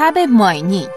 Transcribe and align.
تب 0.00 0.18
ماینینگ. 0.18 0.88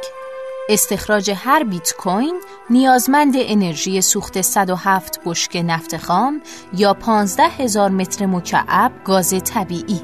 استخراج 0.70 1.32
هر 1.36 1.64
بیت 1.64 1.94
کوین 1.98 2.42
نیازمند 2.70 3.34
انرژی 3.38 4.02
سوخت 4.02 4.42
107 4.42 5.20
بشک 5.26 5.64
نفت 5.68 5.98
خام 5.98 6.42
یا 6.74 6.94
15 6.94 7.44
هزار 7.44 7.90
متر 7.90 8.26
مکعب 8.26 8.92
گاز 9.06 9.34
طبیعی. 9.44 10.02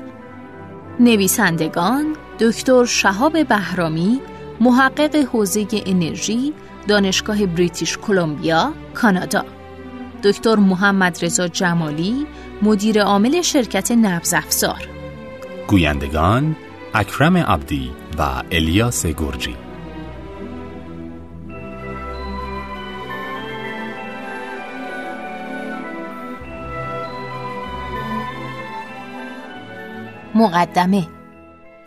نویسندگان 0.99 2.15
دکتر 2.39 2.85
شهاب 2.85 3.43
بهرامی 3.47 4.21
محقق 4.59 5.15
حوزه 5.15 5.67
انرژی 5.85 6.53
دانشگاه 6.87 7.45
بریتیش 7.45 7.97
کلمبیا 7.97 8.73
کانادا. 8.93 9.45
دکتر 10.23 10.55
محمد 10.55 11.23
رضا 11.23 11.47
جمالی 11.47 12.27
مدیر 12.61 13.03
عامل 13.03 13.41
شرکت 13.41 13.91
نبض 13.91 14.33
افزار. 14.33 14.89
گویندگان 15.67 16.55
اکرم 16.93 17.37
عبدی 17.37 17.98
و 18.19 18.43
الیاس 18.51 19.05
گرجی. 19.05 19.55
مقدمه. 30.35 31.18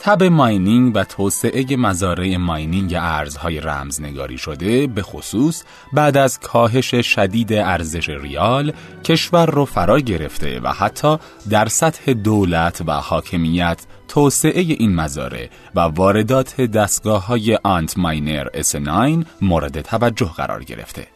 تب 0.05 0.23
ماینینگ 0.23 0.93
و 0.97 1.05
توسعه 1.05 1.77
مزارع 1.77 2.37
ماینینگ 2.37 2.95
ارزهای 2.95 3.61
رمزنگاری 3.61 4.39
شده 4.39 4.87
به 4.87 5.03
خصوص 5.03 5.63
بعد 5.93 6.17
از 6.17 6.41
کاهش 6.41 6.95
شدید 6.95 7.53
ارزش 7.53 8.09
ریال 8.09 8.73
کشور 9.05 9.47
رو 9.47 9.65
فرا 9.65 10.01
گرفته 10.01 10.61
و 10.61 10.69
حتی 10.69 11.19
در 11.51 11.69
سطح 11.69 12.13
دولت 12.13 12.83
و 12.87 12.93
حاکمیت 12.93 13.87
توسعه 14.09 14.61
این 14.61 14.95
مزارع 14.95 15.49
و 15.75 15.81
واردات 15.81 16.61
دستگاه 16.61 17.27
های 17.27 17.59
آنت 17.63 17.99
ماینر 17.99 18.47
S9 18.63 19.25
مورد 19.43 19.81
توجه 19.81 20.31
قرار 20.37 20.65
گرفته. 20.65 21.07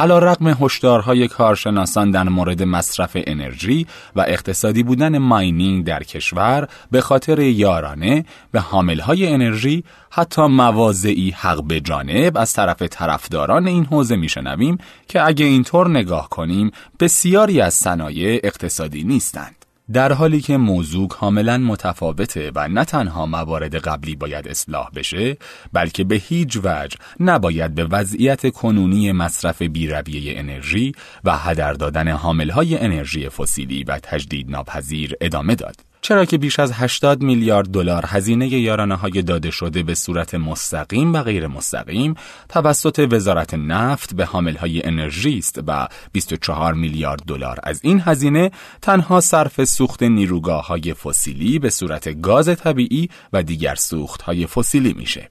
علا 0.00 0.18
رقم 0.18 0.48
هشدارهای 0.64 1.28
کارشناسان 1.28 2.10
در 2.10 2.22
مورد 2.22 2.62
مصرف 2.62 3.10
انرژی 3.14 3.86
و 4.16 4.24
اقتصادی 4.28 4.82
بودن 4.82 5.18
ماینینگ 5.18 5.84
در 5.84 6.02
کشور 6.02 6.68
به 6.90 7.00
خاطر 7.00 7.38
یارانه 7.38 8.24
به 8.52 8.60
حاملهای 8.60 9.26
انرژی 9.26 9.84
حتی 10.10 10.42
موازعی 10.42 11.30
حق 11.30 11.64
به 11.64 11.80
جانب 11.80 12.36
از 12.36 12.52
طرف 12.52 12.82
طرفداران 12.82 13.66
این 13.66 13.84
حوزه 13.84 14.16
میشنویم 14.16 14.78
که 15.08 15.26
اگه 15.26 15.44
اینطور 15.44 15.88
نگاه 15.88 16.28
کنیم 16.28 16.70
بسیاری 17.00 17.60
از 17.60 17.74
صنایع 17.74 18.40
اقتصادی 18.44 19.04
نیستند. 19.04 19.59
در 19.92 20.12
حالی 20.12 20.40
که 20.40 20.56
موضوع 20.56 21.08
کاملا 21.08 21.58
متفاوته 21.58 22.52
و 22.54 22.68
نه 22.68 22.84
تنها 22.84 23.26
موارد 23.26 23.74
قبلی 23.74 24.16
باید 24.16 24.48
اصلاح 24.48 24.90
بشه 24.94 25.36
بلکه 25.72 26.04
به 26.04 26.14
هیچ 26.14 26.56
وجه 26.56 26.96
نباید 27.20 27.74
به 27.74 27.84
وضعیت 27.84 28.50
کنونی 28.50 29.12
مصرف 29.12 29.62
بیرویه 29.62 30.38
انرژی 30.38 30.92
و 31.24 31.38
هدر 31.38 31.72
دادن 31.72 32.08
حاملهای 32.08 32.78
انرژی 32.78 33.28
فسیلی 33.28 33.84
و 33.84 33.98
تجدید 33.98 34.50
ناپذیر 34.50 35.14
ادامه 35.20 35.54
داد. 35.54 35.89
چرا 36.02 36.24
که 36.24 36.38
بیش 36.38 36.58
از 36.58 36.72
80 36.72 37.22
میلیارد 37.22 37.68
دلار 37.68 38.04
هزینه 38.06 38.48
یارانه 38.48 38.94
های 38.94 39.22
داده 39.22 39.50
شده 39.50 39.82
به 39.82 39.94
صورت 39.94 40.34
مستقیم 40.34 41.12
و 41.12 41.22
غیر 41.22 41.46
مستقیم 41.46 42.14
توسط 42.48 43.08
وزارت 43.12 43.54
نفت 43.54 44.14
به 44.14 44.24
حامل 44.24 44.56
های 44.56 44.86
انرژی 44.86 45.38
است 45.38 45.60
و 45.66 45.88
24 46.12 46.74
میلیارد 46.74 47.22
دلار 47.26 47.58
از 47.62 47.80
این 47.82 48.02
هزینه 48.04 48.50
تنها 48.82 49.20
صرف 49.20 49.64
سوخت 49.64 50.02
نیروگاه 50.02 50.66
های 50.66 50.94
فسیلی 50.94 51.58
به 51.58 51.70
صورت 51.70 52.20
گاز 52.20 52.48
طبیعی 52.48 53.08
و 53.32 53.42
دیگر 53.42 53.74
سوخت 53.74 54.22
های 54.22 54.46
فسیلی 54.46 54.92
میشه. 54.92 55.30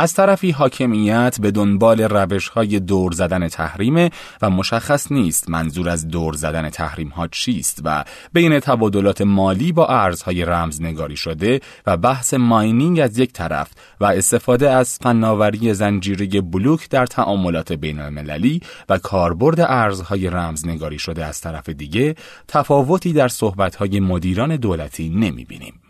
از 0.00 0.14
طرفی 0.14 0.50
حاکمیت 0.50 1.36
به 1.40 1.50
دنبال 1.50 2.00
روش 2.00 2.48
های 2.48 2.80
دور 2.80 3.12
زدن 3.12 3.48
تحریم 3.48 4.10
و 4.42 4.50
مشخص 4.50 5.12
نیست 5.12 5.50
منظور 5.50 5.88
از 5.88 6.08
دور 6.08 6.34
زدن 6.34 6.70
تحریم 6.70 7.08
ها 7.08 7.28
چیست 7.28 7.80
و 7.84 8.04
بین 8.32 8.60
تبادلات 8.60 9.20
مالی 9.20 9.72
با 9.72 9.86
ارزهای 9.86 10.44
رمزنگاری 10.44 11.16
شده 11.16 11.60
و 11.86 11.96
بحث 11.96 12.34
ماینینگ 12.34 13.00
از 13.00 13.18
یک 13.18 13.32
طرف 13.32 13.70
و 14.00 14.04
استفاده 14.04 14.70
از 14.70 14.98
فناوری 15.02 15.74
زنجیره 15.74 16.40
بلوک 16.40 16.88
در 16.88 17.06
تعاملات 17.06 17.72
بین 17.72 18.00
المللی 18.00 18.60
و 18.88 18.98
کاربرد 18.98 19.60
ارزهای 19.60 20.30
رمزنگاری 20.30 20.98
شده 20.98 21.24
از 21.24 21.40
طرف 21.40 21.68
دیگه 21.68 22.14
تفاوتی 22.48 23.12
در 23.12 23.28
صحبتهای 23.28 24.00
مدیران 24.00 24.56
دولتی 24.56 25.08
نمی 25.08 25.44
بینیم. 25.44 25.89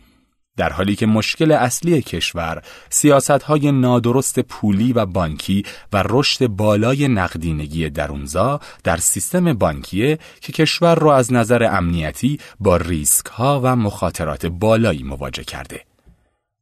در 0.56 0.72
حالی 0.72 0.96
که 0.96 1.06
مشکل 1.06 1.52
اصلی 1.52 2.02
کشور 2.02 2.62
سیاست 2.90 3.30
های 3.30 3.72
نادرست 3.72 4.40
پولی 4.40 4.92
و 4.92 5.06
بانکی 5.06 5.64
و 5.92 6.04
رشد 6.08 6.46
بالای 6.46 7.08
نقدینگی 7.08 7.90
درونزا 7.90 8.60
در 8.84 8.96
سیستم 8.96 9.52
بانکیه 9.52 10.18
که 10.40 10.52
کشور 10.52 10.94
را 10.94 11.16
از 11.16 11.32
نظر 11.32 11.62
امنیتی 11.62 12.38
با 12.60 12.76
ریسک 12.76 13.26
ها 13.26 13.60
و 13.64 13.76
مخاطرات 13.76 14.46
بالایی 14.46 15.02
مواجه 15.02 15.44
کرده. 15.44 15.89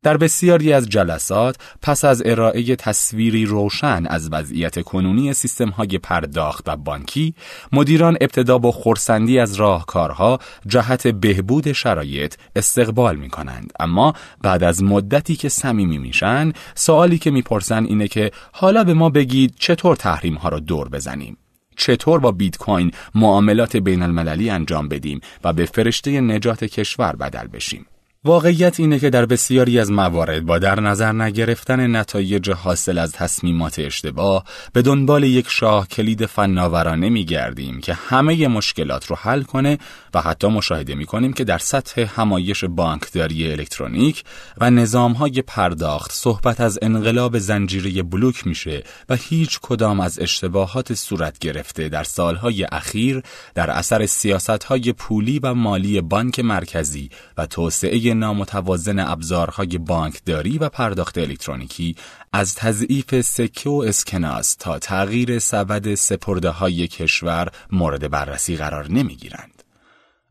در 0.02 0.16
بسیاری 0.16 0.72
از 0.72 0.88
جلسات 0.88 1.56
پس 1.82 2.04
از 2.04 2.22
ارائه 2.24 2.76
تصویری 2.76 3.46
روشن 3.46 4.06
از 4.06 4.28
وضعیت 4.32 4.82
کنونی 4.82 5.32
سیستم 5.32 5.68
های 5.68 5.98
پرداخت 5.98 6.68
و 6.68 6.76
بانکی، 6.76 7.34
مدیران 7.72 8.16
ابتدا 8.20 8.58
با 8.58 8.72
خورسندی 8.72 9.38
از 9.38 9.54
راهکارها 9.54 10.38
جهت 10.66 11.06
بهبود 11.06 11.72
شرایط 11.72 12.34
استقبال 12.56 13.16
می 13.16 13.28
کنند. 13.28 13.72
اما 13.80 14.12
بعد 14.42 14.64
از 14.64 14.82
مدتی 14.82 15.36
که 15.36 15.48
صمیمی 15.48 15.98
میشن، 15.98 16.52
سوالی 16.74 17.18
که 17.18 17.30
می‌پرسن 17.30 17.84
اینه 17.84 18.08
که 18.08 18.30
حالا 18.52 18.84
به 18.84 18.94
ما 18.94 19.10
بگید 19.10 19.54
چطور 19.58 19.96
تحریم 19.96 20.34
ها 20.34 20.48
را 20.48 20.58
دور 20.58 20.88
بزنیم. 20.88 21.36
چطور 21.76 22.20
با 22.20 22.32
بیت 22.32 22.56
کوین 22.56 22.92
معاملات 23.14 23.76
بین 23.76 24.02
المللی 24.02 24.50
انجام 24.50 24.88
بدیم 24.88 25.20
و 25.44 25.52
به 25.52 25.66
فرشته 25.66 26.20
نجات 26.20 26.64
کشور 26.64 27.16
بدل 27.16 27.46
بشیم. 27.46 27.86
واقعیت 28.24 28.80
اینه 28.80 28.98
که 28.98 29.10
در 29.10 29.26
بسیاری 29.26 29.78
از 29.78 29.90
موارد 29.90 30.46
با 30.46 30.58
در 30.58 30.80
نظر 30.80 31.12
نگرفتن 31.12 31.96
نتایج 31.96 32.50
حاصل 32.50 32.98
از 32.98 33.12
تصمیمات 33.12 33.78
اشتباه 33.78 34.44
به 34.72 34.82
دنبال 34.82 35.24
یک 35.24 35.46
شاه 35.48 35.88
کلید 35.88 36.26
فناورانه 36.26 37.08
می 37.08 37.24
گردیم 37.24 37.80
که 37.80 37.94
همه 37.94 38.48
مشکلات 38.48 39.06
رو 39.06 39.16
حل 39.16 39.42
کنه 39.42 39.78
و 40.14 40.20
حتی 40.20 40.48
مشاهده 40.48 40.94
می 40.94 41.06
کنیم 41.06 41.32
که 41.32 41.44
در 41.44 41.58
سطح 41.58 42.00
همایش 42.00 42.64
بانکداری 42.64 43.52
الکترونیک 43.52 44.24
و 44.60 44.70
نظامهای 44.70 45.42
پرداخت 45.42 46.12
صحبت 46.12 46.60
از 46.60 46.78
انقلاب 46.82 47.38
زنجیره 47.38 48.02
بلوک 48.02 48.46
میشه 48.46 48.82
و 49.08 49.14
هیچ 49.14 49.58
کدام 49.62 50.00
از 50.00 50.18
اشتباهات 50.18 50.94
صورت 50.94 51.38
گرفته 51.38 51.88
در 51.88 52.04
سالهای 52.04 52.66
اخیر 52.72 53.22
در 53.54 53.70
اثر 53.70 54.06
سیاستهای 54.06 54.92
پولی 54.92 55.38
و 55.38 55.54
مالی 55.54 56.00
بانک 56.00 56.40
مرکزی 56.40 57.10
و 57.36 57.46
توسعه 57.46 58.07
نامتوازن 58.14 58.98
ابزارهای 58.98 59.78
بانکداری 59.78 60.58
و 60.58 60.68
پرداخت 60.68 61.18
الکترونیکی 61.18 61.96
از 62.32 62.54
تضعیف 62.54 63.20
سکه 63.20 63.70
و 63.70 63.84
اسکناس 63.86 64.54
تا 64.54 64.78
تغییر 64.78 65.38
سبد 65.38 65.94
سپرده 65.94 66.50
های 66.50 66.88
کشور 66.88 67.48
مورد 67.72 68.10
بررسی 68.10 68.56
قرار 68.56 68.90
نمی 68.90 69.16
گیرند. 69.16 69.57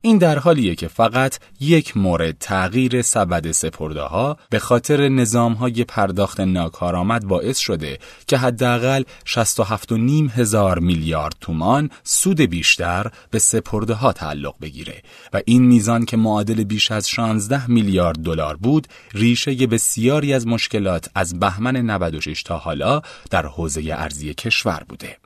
این 0.01 0.17
در 0.17 0.39
حالیه 0.39 0.75
که 0.75 0.87
فقط 0.87 1.39
یک 1.59 1.97
مورد 1.97 2.37
تغییر 2.39 3.01
سبد 3.01 3.51
سپرده 3.51 4.01
ها 4.01 4.37
به 4.49 4.59
خاطر 4.59 5.09
نظام 5.09 5.53
های 5.53 5.83
پرداخت 5.83 6.39
ناکارآمد 6.39 7.25
باعث 7.25 7.57
شده 7.57 7.99
که 8.27 8.37
حداقل 8.37 9.03
67.5 9.25 10.31
هزار 10.35 10.79
میلیارد 10.79 11.35
تومان 11.41 11.89
سود 12.03 12.41
بیشتر 12.41 13.11
به 13.31 13.39
سپرده 13.39 13.93
ها 13.93 14.13
تعلق 14.13 14.55
بگیره 14.61 15.01
و 15.33 15.41
این 15.45 15.63
میزان 15.63 16.05
که 16.05 16.17
معادل 16.17 16.63
بیش 16.63 16.91
از 16.91 17.09
16 17.09 17.71
میلیارد 17.71 18.17
دلار 18.17 18.57
بود 18.57 18.87
ریشه 19.13 19.67
بسیاری 19.67 20.33
از 20.33 20.47
مشکلات 20.47 21.09
از 21.15 21.39
بهمن 21.39 21.77
96 21.77 22.43
تا 22.43 22.57
حالا 22.57 23.01
در 23.29 23.45
حوزه 23.45 23.81
ارزی 23.97 24.33
کشور 24.33 24.83
بوده. 24.89 25.17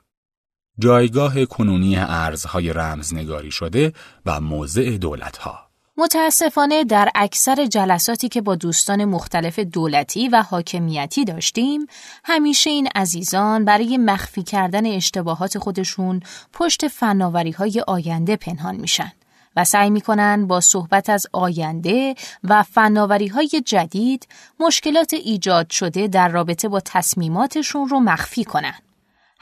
جایگاه 0.78 1.44
کنونی 1.44 1.96
ارزهای 1.96 2.72
رمزنگاری 2.72 3.50
شده 3.50 3.92
و 4.26 4.40
موضع 4.40 4.96
دولتها 4.96 5.58
متاسفانه 5.96 6.84
در 6.84 7.10
اکثر 7.14 7.66
جلساتی 7.66 8.28
که 8.28 8.40
با 8.40 8.54
دوستان 8.54 9.04
مختلف 9.04 9.58
دولتی 9.58 10.28
و 10.28 10.42
حاکمیتی 10.42 11.24
داشتیم 11.24 11.86
همیشه 12.24 12.70
این 12.70 12.88
عزیزان 12.94 13.64
برای 13.64 13.96
مخفی 13.96 14.42
کردن 14.42 14.86
اشتباهات 14.86 15.58
خودشون 15.58 16.20
پشت 16.52 16.88
فناوری 16.88 17.50
های 17.50 17.84
آینده 17.86 18.36
پنهان 18.36 18.76
میشن 18.76 19.12
و 19.56 19.64
سعی 19.64 19.90
می‌کنن 19.90 20.46
با 20.46 20.60
صحبت 20.60 21.10
از 21.10 21.26
آینده 21.32 22.14
و 22.44 22.62
فناوری 22.62 23.28
های 23.28 23.62
جدید 23.66 24.28
مشکلات 24.60 25.14
ایجاد 25.14 25.70
شده 25.70 26.08
در 26.08 26.28
رابطه 26.28 26.68
با 26.68 26.80
تصمیماتشون 26.80 27.88
رو 27.88 28.00
مخفی 28.00 28.44
کنن. 28.44 28.74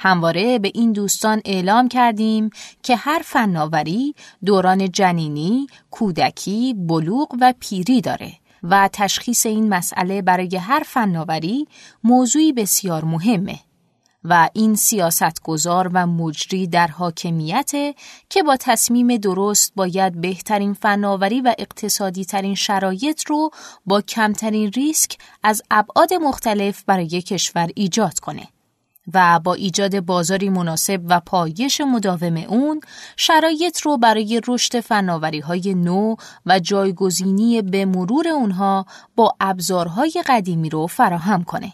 همواره 0.03 0.59
به 0.59 0.71
این 0.75 0.93
دوستان 0.93 1.43
اعلام 1.45 1.89
کردیم 1.89 2.51
که 2.83 2.97
هر 2.97 3.23
فناوری 3.25 4.15
دوران 4.45 4.91
جنینی، 4.91 5.67
کودکی، 5.91 6.75
بلوغ 6.75 7.37
و 7.41 7.55
پیری 7.61 8.01
داره 8.01 8.33
و 8.63 8.89
تشخیص 8.93 9.47
این 9.47 9.69
مسئله 9.69 10.23
برای 10.23 10.57
هر 10.57 10.83
فناوری 10.87 11.69
موضوعی 12.05 12.53
بسیار 12.53 13.05
مهمه 13.05 13.59
و 14.25 14.49
این 14.53 14.75
سیاستگزار 14.75 15.91
و 15.95 16.07
مجری 16.07 16.67
در 16.67 16.87
حاکمیت 16.87 17.71
که 18.29 18.43
با 18.43 18.57
تصمیم 18.61 19.17
درست 19.17 19.73
باید 19.77 20.21
بهترین 20.21 20.75
فناوری 20.75 21.41
و 21.41 21.55
اقتصادی 21.59 22.25
ترین 22.25 22.55
شرایط 22.55 23.27
رو 23.27 23.51
با 23.87 24.01
کمترین 24.01 24.73
ریسک 24.73 25.19
از 25.43 25.63
ابعاد 25.71 26.15
مختلف 26.15 26.85
برای 26.85 27.23
کشور 27.23 27.71
ایجاد 27.75 28.19
کنه. 28.19 28.49
و 29.15 29.41
با 29.45 29.55
ایجاد 29.55 30.01
بازاری 30.01 30.49
مناسب 30.49 31.01
و 31.09 31.21
پایش 31.21 31.81
مداوم 31.81 32.37
اون 32.37 32.81
شرایط 33.17 33.81
رو 33.81 33.97
برای 33.99 34.41
رشد 34.49 34.81
فناوری 34.81 35.41
های 35.41 35.75
نو 35.75 36.15
و 36.47 36.59
جایگزینی 36.59 37.63
به 37.63 37.85
مرور 37.85 38.29
اونها 38.29 38.87
با 39.17 39.35
ابزارهای 39.41 40.23
قدیمی 40.27 40.71
رو 40.71 40.87
فراهم 40.87 41.45
کنه. 41.45 41.73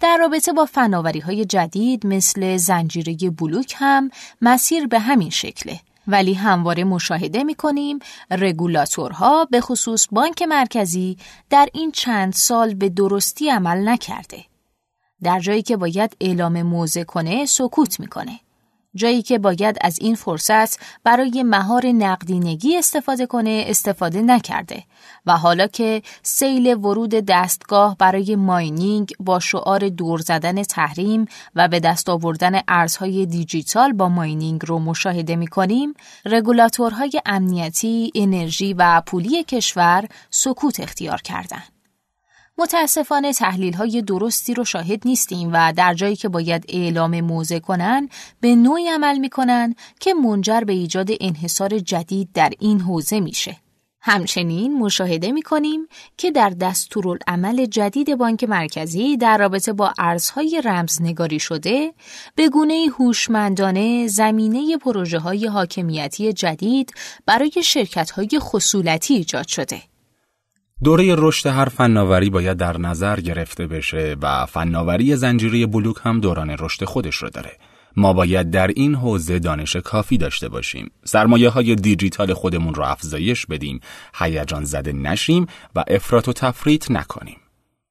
در 0.00 0.16
رابطه 0.20 0.52
با 0.52 0.64
فناوری 0.64 1.20
های 1.20 1.44
جدید 1.44 2.06
مثل 2.06 2.56
زنجیره 2.56 3.30
بلوک 3.30 3.74
هم 3.78 4.10
مسیر 4.42 4.86
به 4.86 4.98
همین 4.98 5.30
شکله. 5.30 5.80
ولی 6.08 6.34
همواره 6.34 6.84
مشاهده 6.84 7.44
می 7.44 7.54
کنیم 7.54 7.98
رگولاتورها 8.30 9.44
به 9.44 9.60
خصوص 9.60 10.06
بانک 10.12 10.42
مرکزی 10.42 11.16
در 11.50 11.68
این 11.72 11.92
چند 11.92 12.32
سال 12.32 12.74
به 12.74 12.88
درستی 12.88 13.50
عمل 13.50 13.88
نکرده. 13.88 14.44
در 15.22 15.40
جایی 15.40 15.62
که 15.62 15.76
باید 15.76 16.16
اعلام 16.20 16.62
موضع 16.62 17.04
کنه 17.04 17.46
سکوت 17.46 18.00
می‌کنه. 18.00 18.40
جایی 18.96 19.22
که 19.22 19.38
باید 19.38 19.76
از 19.80 19.98
این 20.00 20.14
فرصت 20.14 20.78
برای 21.04 21.42
مهار 21.42 21.86
نقدینگی 21.86 22.76
استفاده 22.76 23.26
کنه 23.26 23.64
استفاده 23.66 24.22
نکرده 24.22 24.84
و 25.26 25.36
حالا 25.36 25.66
که 25.66 26.02
سیل 26.22 26.74
ورود 26.74 27.10
دستگاه 27.10 27.96
برای 27.98 28.36
ماینینگ 28.36 29.12
با 29.20 29.40
شعار 29.40 29.88
دور 29.88 30.18
زدن 30.18 30.62
تحریم 30.62 31.26
و 31.54 31.68
به 31.68 31.80
دست 31.80 32.08
آوردن 32.08 32.60
ارزهای 32.68 33.26
دیجیتال 33.26 33.92
با 33.92 34.08
ماینینگ 34.08 34.60
رو 34.66 34.78
مشاهده 34.78 35.36
می 35.36 35.46
کنیم، 35.46 35.94
رگولاتورهای 36.24 37.20
امنیتی، 37.26 38.12
انرژی 38.14 38.74
و 38.74 39.02
پولی 39.06 39.44
کشور 39.44 40.08
سکوت 40.30 40.80
اختیار 40.80 41.22
کردند. 41.22 41.75
متاسفانه 42.58 43.32
تحلیل 43.32 43.74
های 43.74 44.02
درستی 44.02 44.54
رو 44.54 44.64
شاهد 44.64 45.02
نیستیم 45.04 45.50
و 45.52 45.72
در 45.76 45.94
جایی 45.94 46.16
که 46.16 46.28
باید 46.28 46.64
اعلام 46.68 47.20
موضع 47.20 47.58
کنن 47.58 48.08
به 48.40 48.54
نوعی 48.54 48.88
عمل 48.88 49.18
می‌کنن 49.18 49.74
که 50.00 50.14
منجر 50.14 50.60
به 50.60 50.72
ایجاد 50.72 51.08
انحصار 51.20 51.78
جدید 51.78 52.28
در 52.34 52.52
این 52.58 52.80
حوزه 52.80 53.20
میشه. 53.20 53.56
همچنین 54.00 54.78
مشاهده 54.78 55.32
می 55.32 55.42
کنیم 55.42 55.88
که 56.16 56.30
در 56.30 56.50
دستورالعمل 56.50 57.66
جدید 57.66 58.14
بانک 58.14 58.44
مرکزی 58.44 59.16
در 59.16 59.38
رابطه 59.38 59.72
با 59.72 59.92
ارزهای 59.98 60.62
رمزنگاری 60.64 61.40
شده 61.40 61.92
به 62.34 62.48
گونه 62.48 62.86
هوشمندانه 62.98 64.06
زمینه 64.06 64.76
پروژه 64.76 65.18
های 65.18 65.46
حاکمیتی 65.46 66.32
جدید 66.32 66.92
برای 67.26 67.52
شرکت 67.64 68.10
های 68.10 68.28
خصولتی 68.38 69.14
ایجاد 69.14 69.48
شده. 69.48 69.95
دوره 70.84 71.14
رشد 71.18 71.46
هر 71.46 71.64
فناوری 71.64 72.30
باید 72.30 72.56
در 72.56 72.78
نظر 72.78 73.20
گرفته 73.20 73.66
بشه 73.66 74.16
و 74.22 74.46
فناوری 74.46 75.16
زنجیره 75.16 75.66
بلوک 75.66 75.96
هم 76.02 76.20
دوران 76.20 76.50
رشد 76.58 76.84
خودش 76.84 77.16
رو 77.16 77.30
داره. 77.30 77.52
ما 77.96 78.12
باید 78.12 78.50
در 78.50 78.66
این 78.66 78.94
حوزه 78.94 79.38
دانش 79.38 79.76
کافی 79.76 80.18
داشته 80.18 80.48
باشیم. 80.48 80.90
سرمایه 81.04 81.48
های 81.48 81.74
دیجیتال 81.74 82.34
خودمون 82.34 82.74
رو 82.74 82.82
افزایش 82.82 83.46
بدیم، 83.46 83.80
هیجان 84.14 84.64
زده 84.64 84.92
نشیم 84.92 85.46
و 85.74 85.84
افراط 85.88 86.28
و 86.28 86.32
تفریط 86.32 86.90
نکنیم. 86.90 87.36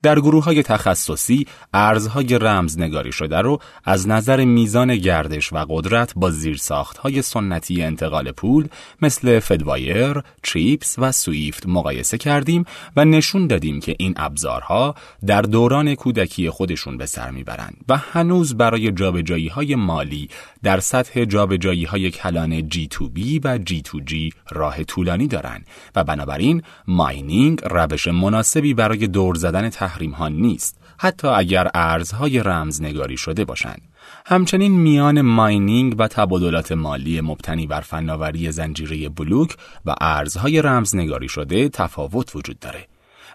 در 0.06 0.20
گروه 0.20 0.44
های 0.44 0.64
تخصصی 0.64 1.48
ارزهای 1.74 2.40
رمزنگاری 2.40 3.12
شده 3.12 3.38
رو 3.38 3.60
از 3.84 4.08
نظر 4.08 4.46
میزان 4.46 4.96
گردش 4.96 5.54
و 5.54 5.66
قدرت 5.70 6.14
با 6.16 6.32
زیرساخت 6.32 6.98
های 6.98 7.22
سنتی 7.22 7.84
انتقال 7.84 8.32
پول 8.32 8.68
مثل 9.02 9.40
فدوایر، 9.40 10.22
چیپس 10.44 10.96
و 11.00 11.12
سویفت 11.12 11.68
مقایسه 11.68 12.18
کردیم 12.18 12.66
و 12.96 13.06
نشون 13.06 13.48
دادیم 13.48 13.80
که 13.80 13.96
این 14.00 14.14
ابزارها 14.18 14.96
در 15.26 15.42
دوران 15.42 15.96
کودکی 15.96 16.50
خودشون 16.50 16.98
به 16.98 17.06
سر 17.06 17.32
می‌برند 17.32 17.78
و 17.90 17.98
هنوز 17.98 18.58
برای 18.58 18.92
جابجایی 18.92 19.48
های 19.48 19.76
مالی 19.76 20.30
در 20.64 20.80
سطح 20.80 21.26
جابجایی 21.26 21.86
های 21.86 22.12
کلان 22.12 22.70
G2B 22.70 23.40
و 23.44 23.58
G2G 23.58 24.34
راه 24.52 24.84
طولانی 24.84 25.28
دارند 25.28 25.66
و 25.96 26.04
بنابراین 26.04 26.64
ماینینگ 26.88 27.62
روش 27.64 28.08
مناسبی 28.08 28.74
برای 28.74 29.08
دور 29.08 29.36
زدن 29.36 29.70
تحریم 29.96 30.12
ها 30.12 30.28
نیست 30.28 30.78
حتی 30.98 31.28
اگر 31.28 31.72
ارزهای 31.74 32.40
رمزنگاری 32.40 33.18
شده 33.18 33.46
باشند. 33.46 33.82
همچنین 34.26 34.72
میان 34.72 35.22
ماینینگ 35.22 35.96
و 35.98 36.08
تبادلات 36.08 36.72
مالی 36.72 37.22
مبتنی 37.22 37.68
بر 37.68 37.82
فناوری 37.82 38.52
زنجیره 38.52 39.10
بلوک 39.10 39.56
و 39.86 39.96
ارزهای 40.02 40.62
رمزنگاری 40.62 41.30
شده 41.30 41.70
تفاوت 41.70 42.36
وجود 42.36 42.60
داره. 42.60 42.88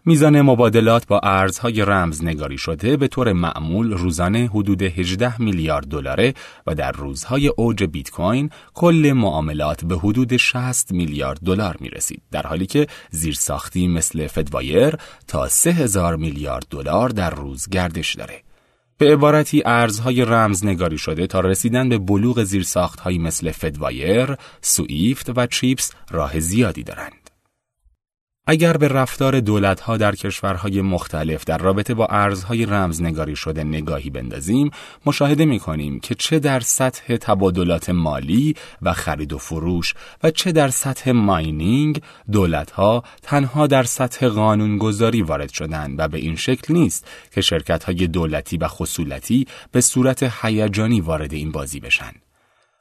میزان 0.06 0.42
مبادلات 0.42 1.06
با 1.06 1.20
ارزهای 1.22 1.82
رمزنگاری 1.82 2.58
شده 2.58 2.96
به 2.96 3.08
طور 3.08 3.32
معمول 3.32 3.92
روزانه 3.92 4.50
حدود 4.54 4.82
18 4.82 5.42
میلیارد 5.42 5.86
دلاره 5.86 6.34
و 6.66 6.74
در 6.74 6.92
روزهای 6.92 7.48
اوج 7.48 7.84
بیت 7.84 8.10
کوین 8.10 8.50
کل 8.74 9.12
معاملات 9.16 9.84
به 9.84 9.96
حدود 9.96 10.36
60 10.36 10.92
میلیارد 10.92 11.38
دلار 11.44 11.76
می 11.80 11.88
رسید 11.88 12.22
در 12.30 12.46
حالی 12.46 12.66
که 12.66 12.86
زیرساختی 13.10 13.88
مثل 13.88 14.26
فدوایر 14.26 14.94
تا 15.28 15.48
3000 15.48 16.16
میلیارد 16.16 16.66
دلار 16.70 17.08
در 17.08 17.30
روز 17.30 17.68
گردش 17.68 18.14
داره 18.14 18.42
به 18.98 19.12
عبارتی 19.12 19.62
ارزهای 19.64 20.24
رمزنگاری 20.24 20.98
شده 20.98 21.26
تا 21.26 21.40
رسیدن 21.40 21.88
به 21.88 21.98
بلوغ 21.98 22.44
زیرساختهایی 22.44 23.18
مثل 23.18 23.50
فدوایر، 23.50 24.36
سویفت 24.60 25.38
و 25.38 25.46
چیپس 25.46 25.92
راه 26.10 26.40
زیادی 26.40 26.82
دارند. 26.82 27.19
اگر 28.50 28.76
به 28.76 28.88
رفتار 28.88 29.40
دولتها 29.40 29.96
در 29.96 30.14
کشورهای 30.14 30.80
مختلف 30.80 31.44
در 31.44 31.58
رابطه 31.58 31.94
با 31.94 32.06
ارزهای 32.06 32.66
رمزنگاری 32.66 33.36
شده 33.36 33.64
نگاهی 33.64 34.10
بندازیم 34.10 34.70
مشاهده 35.06 35.44
می 35.44 35.58
کنیم 35.58 36.00
که 36.00 36.14
چه 36.14 36.38
در 36.38 36.60
سطح 36.60 37.16
تبادلات 37.16 37.90
مالی 37.90 38.54
و 38.82 38.92
خرید 38.92 39.32
و 39.32 39.38
فروش 39.38 39.94
و 40.22 40.30
چه 40.30 40.52
در 40.52 40.68
سطح 40.68 41.10
ماینینگ 41.10 42.02
دولتها 42.32 43.04
تنها 43.22 43.66
در 43.66 43.82
سطح 43.82 44.28
قانونگذاری 44.28 45.22
وارد 45.22 45.52
شدند 45.52 45.98
و 45.98 46.08
به 46.08 46.18
این 46.18 46.36
شکل 46.36 46.74
نیست 46.74 47.06
که 47.34 47.40
شرکتهای 47.40 48.06
دولتی 48.06 48.56
و 48.56 48.68
خصولتی 48.68 49.46
به 49.72 49.80
صورت 49.80 50.32
هیجانی 50.42 51.00
وارد 51.00 51.32
این 51.32 51.52
بازی 51.52 51.80
بشن. 51.80 52.12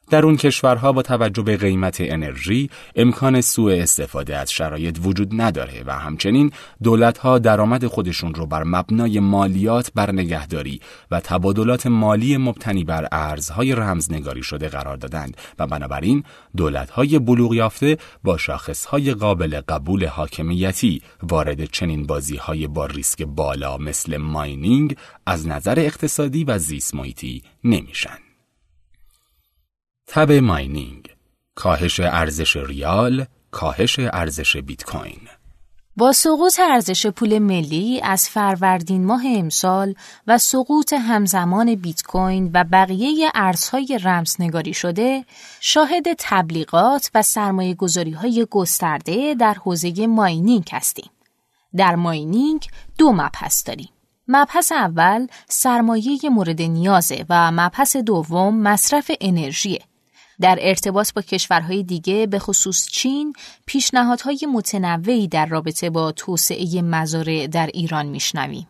در 0.09 0.25
اون 0.25 0.37
کشورها 0.37 0.91
با 0.91 1.01
توجه 1.01 1.41
به 1.41 1.57
قیمت 1.57 1.97
انرژی 1.99 2.69
امکان 2.95 3.41
سوء 3.41 3.81
استفاده 3.81 4.37
از 4.37 4.51
شرایط 4.51 4.99
وجود 5.03 5.41
نداره 5.41 5.83
و 5.85 5.99
همچنین 5.99 6.51
دولتها 6.83 7.39
درآمد 7.39 7.85
خودشون 7.85 8.33
رو 8.33 8.45
بر 8.45 8.63
مبنای 8.63 9.19
مالیات 9.19 9.91
بر 9.95 10.11
نگهداری 10.11 10.81
و 11.11 11.19
تبادلات 11.19 11.87
مالی 11.87 12.37
مبتنی 12.37 12.83
بر 12.83 13.07
ارزهای 13.11 13.75
رمزنگاری 13.75 14.43
شده 14.43 14.69
قرار 14.69 14.97
دادند 14.97 15.37
و 15.59 15.67
بنابراین 15.67 16.23
دولتهای 16.57 17.19
بلوغ 17.19 17.53
یافته 17.53 17.97
با 18.23 18.37
شاخصهای 18.37 19.13
قابل 19.13 19.61
قبول 19.67 20.05
حاکمیتی 20.05 21.01
وارد 21.23 21.65
چنین 21.65 22.05
بازیهای 22.05 22.67
با 22.67 22.85
ریسک 22.85 23.23
بالا 23.23 23.77
مثل 23.77 24.17
ماینینگ 24.17 24.95
از 25.25 25.47
نظر 25.47 25.79
اقتصادی 25.79 26.43
و 26.43 26.57
زیست 26.57 26.95
محیطی 26.95 27.43
نمیشن. 27.63 28.28
تب 30.11 30.31
ماینینگ 30.31 31.09
کاهش 31.55 31.99
ارزش 31.99 32.55
ریال 32.55 33.25
کاهش 33.51 33.99
ارزش 33.99 34.57
بیت 34.57 34.83
کوین 34.83 35.19
با 35.97 36.11
سقوط 36.11 36.59
ارزش 36.59 37.07
پول 37.07 37.39
ملی 37.39 38.01
از 38.03 38.29
فروردین 38.29 39.05
ماه 39.05 39.21
امسال 39.25 39.95
و 40.27 40.37
سقوط 40.37 40.93
همزمان 40.93 41.75
بیت 41.75 42.03
کوین 42.03 42.51
و 42.53 42.63
بقیه 42.71 43.31
ارزهای 43.35 43.99
رمزنگاری 44.03 44.73
شده 44.73 45.25
شاهد 45.59 46.05
تبلیغات 46.17 47.11
و 47.15 47.21
سرمایه 47.21 47.73
گذاری 47.73 48.11
های 48.11 48.47
گسترده 48.51 49.35
در 49.39 49.53
حوزه 49.53 50.07
ماینینگ 50.07 50.69
هستیم. 50.71 51.09
در 51.75 51.95
ماینینگ 51.95 52.67
دو 52.97 53.11
مبحث 53.11 53.67
داریم. 53.67 53.89
مبحث 54.27 54.71
اول 54.71 55.27
سرمایه 55.49 56.19
مورد 56.31 56.61
نیازه 56.61 57.25
و 57.29 57.51
مبحث 57.51 57.95
دوم 57.95 58.61
مصرف 58.61 59.11
انرژیه 59.21 59.79
در 60.41 60.59
ارتباط 60.61 61.13
با 61.13 61.21
کشورهای 61.21 61.83
دیگه 61.83 62.27
به 62.27 62.39
خصوص 62.39 62.87
چین 62.87 63.33
پیشنهادهای 63.65 64.39
متنوعی 64.53 65.27
در 65.27 65.45
رابطه 65.45 65.89
با 65.89 66.11
توسعه 66.11 66.81
مزارع 66.81 67.47
در 67.47 67.67
ایران 67.67 68.05
میشنویم. 68.05 68.67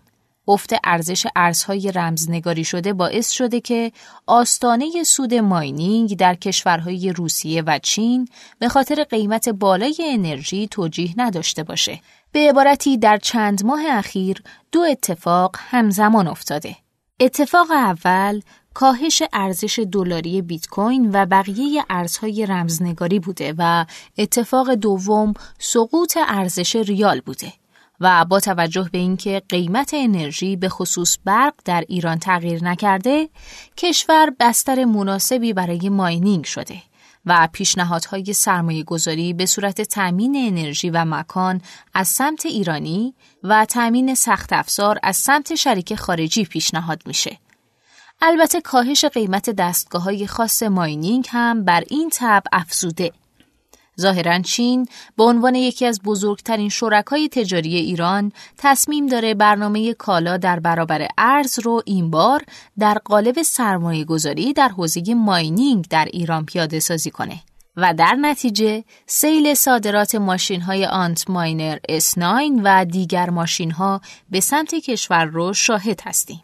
افت 0.47 0.73
ارزش 0.83 1.27
ارزهای 1.35 1.91
رمزنگاری 1.91 2.63
شده 2.63 2.93
باعث 2.93 3.31
شده 3.31 3.59
که 3.59 3.91
آستانه 4.27 5.03
سود 5.03 5.33
ماینینگ 5.33 6.17
در 6.17 6.35
کشورهای 6.35 7.13
روسیه 7.13 7.61
و 7.61 7.79
چین 7.79 8.27
به 8.59 8.69
خاطر 8.69 9.03
قیمت 9.03 9.49
بالای 9.49 9.95
انرژی 10.01 10.67
توجیه 10.67 11.13
نداشته 11.17 11.63
باشه. 11.63 11.99
به 12.31 12.49
عبارتی 12.49 12.97
در 12.97 13.17
چند 13.17 13.65
ماه 13.65 13.81
اخیر 13.89 14.43
دو 14.71 14.79
اتفاق 14.79 15.55
همزمان 15.59 16.27
افتاده. 16.27 16.75
اتفاق 17.19 17.71
اول 17.71 18.41
کاهش 18.73 19.23
ارزش 19.33 19.79
دلاری 19.91 20.41
بیت 20.41 20.67
کوین 20.67 21.09
و 21.13 21.25
بقیه 21.25 21.85
ارزهای 21.89 22.45
رمزنگاری 22.45 23.19
بوده 23.19 23.53
و 23.57 23.85
اتفاق 24.17 24.73
دوم 24.73 25.33
سقوط 25.59 26.17
ارزش 26.27 26.75
ریال 26.75 27.19
بوده. 27.19 27.53
و 27.99 28.25
با 28.25 28.39
توجه 28.39 28.89
به 28.91 28.97
اینکه 28.97 29.41
قیمت 29.49 29.91
انرژی 29.93 30.55
به 30.55 30.69
خصوص 30.69 31.17
برق 31.25 31.53
در 31.65 31.83
ایران 31.87 32.19
تغییر 32.19 32.63
نکرده، 32.63 33.29
کشور 33.77 34.29
بستر 34.39 34.85
مناسبی 34.85 35.53
برای 35.53 35.89
ماینینگ 35.89 36.45
شده 36.45 36.81
و 37.25 37.49
پیشنهادهای 37.51 38.33
سرمایه 38.33 38.83
گذاری 38.83 39.33
به 39.33 39.45
صورت 39.45 39.81
تأمین 39.81 40.47
انرژی 40.47 40.89
و 40.89 41.05
مکان 41.05 41.61
از 41.93 42.07
سمت 42.07 42.45
ایرانی 42.45 43.15
و 43.43 43.65
تأمین 43.65 44.15
سخت 44.15 44.53
افزار 44.53 44.99
از 45.03 45.17
سمت 45.17 45.55
شریک 45.55 45.95
خارجی 45.95 46.45
پیشنهاد 46.45 47.01
میشه. 47.05 47.37
البته 48.21 48.61
کاهش 48.61 49.05
قیمت 49.05 49.49
دستگاه 49.49 50.03
های 50.03 50.27
خاص 50.27 50.63
ماینینگ 50.63 51.27
هم 51.29 51.65
بر 51.65 51.83
این 51.87 52.09
تب 52.13 52.43
افزوده 52.51 53.11
ظاهرا 53.99 54.39
چین 54.39 54.87
به 55.17 55.23
عنوان 55.23 55.55
یکی 55.55 55.85
از 55.85 56.01
بزرگترین 56.01 56.69
شرکای 56.69 57.29
تجاری 57.29 57.75
ایران 57.75 58.31
تصمیم 58.57 59.07
داره 59.07 59.33
برنامه 59.33 59.93
کالا 59.93 60.37
در 60.37 60.59
برابر 60.59 61.07
ارز 61.17 61.59
رو 61.59 61.81
این 61.85 62.09
بار 62.09 62.43
در 62.79 62.97
قالب 63.05 63.41
سرمایه 63.41 64.05
گذاری 64.05 64.53
در 64.53 64.69
حوزه 64.69 65.13
ماینینگ 65.13 65.85
در 65.89 66.05
ایران 66.05 66.45
پیاده 66.45 66.79
سازی 66.79 67.11
کنه 67.11 67.39
و 67.77 67.93
در 67.93 68.15
نتیجه 68.21 68.83
سیل 69.05 69.53
صادرات 69.53 70.15
ماشین 70.15 70.61
های 70.61 70.85
آنت 70.85 71.29
ماینر 71.29 71.77
S9 71.99 72.23
و 72.63 72.85
دیگر 72.85 73.29
ماشین 73.29 73.71
ها 73.71 74.01
به 74.29 74.39
سمت 74.39 74.75
کشور 74.75 75.25
رو 75.25 75.53
شاهد 75.53 76.01
هستیم. 76.05 76.41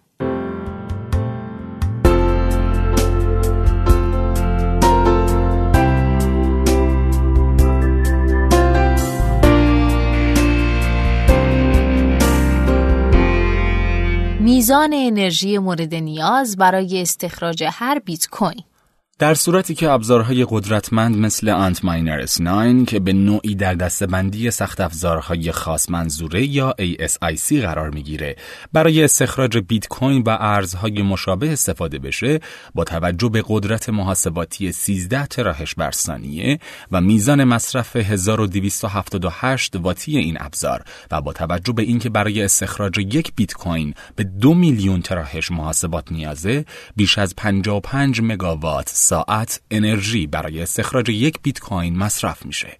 میزان 14.65 14.93
انرژی 14.93 15.57
مورد 15.57 15.95
نیاز 15.95 16.57
برای 16.57 17.01
استخراج 17.01 17.63
هر 17.71 17.99
بیت 17.99 18.27
کوین 18.27 18.63
در 19.19 19.33
صورتی 19.33 19.75
که 19.75 19.89
ابزارهای 19.89 20.45
قدرتمند 20.49 21.17
مثل 21.17 21.49
آنت 21.49 21.85
ماینر 21.85 22.25
S9 22.25 22.85
که 22.87 22.99
به 22.99 23.13
نوعی 23.13 23.55
در 23.55 23.73
دستبندی 23.73 24.51
سخت 24.51 24.81
افزارهای 24.81 25.51
خاص 25.51 25.89
منظوره 25.89 26.45
یا 26.45 26.75
ASIC 26.79 27.53
قرار 27.53 27.89
می‌گیره 27.89 28.35
برای 28.73 29.03
استخراج 29.03 29.57
بیت 29.57 29.87
کوین 29.87 30.21
و 30.21 30.37
ارزهای 30.39 31.01
مشابه 31.01 31.51
استفاده 31.51 31.99
بشه 31.99 32.39
با 32.73 32.83
توجه 32.83 33.29
به 33.29 33.43
قدرت 33.47 33.89
محاسباتی 33.89 34.71
13 34.71 35.25
تراهش 35.25 35.75
بر 35.75 35.91
ثانیه 35.91 36.59
و 36.91 37.01
میزان 37.01 37.43
مصرف 37.43 37.95
1278 37.95 39.75
واتی 39.75 40.17
این 40.17 40.37
ابزار 40.39 40.83
و 41.11 41.21
با 41.21 41.33
توجه 41.33 41.73
به 41.73 41.81
اینکه 41.81 42.09
برای 42.09 42.43
استخراج 42.43 42.97
یک 42.97 43.31
بیت 43.35 43.53
کوین 43.53 43.93
به 44.15 44.23
دو 44.23 44.53
میلیون 44.53 45.01
تراهش 45.01 45.51
محاسبات 45.51 46.11
نیازه 46.11 46.65
بیش 46.95 47.17
از 47.17 47.35
55 47.35 48.21
مگاوات 48.23 49.04
ساعت 49.05 49.61
انرژی 49.71 50.27
برای 50.27 50.61
استخراج 50.61 51.09
یک 51.09 51.39
بیت 51.41 51.59
کوین 51.59 51.97
مصرف 51.97 52.45
میشه. 52.45 52.77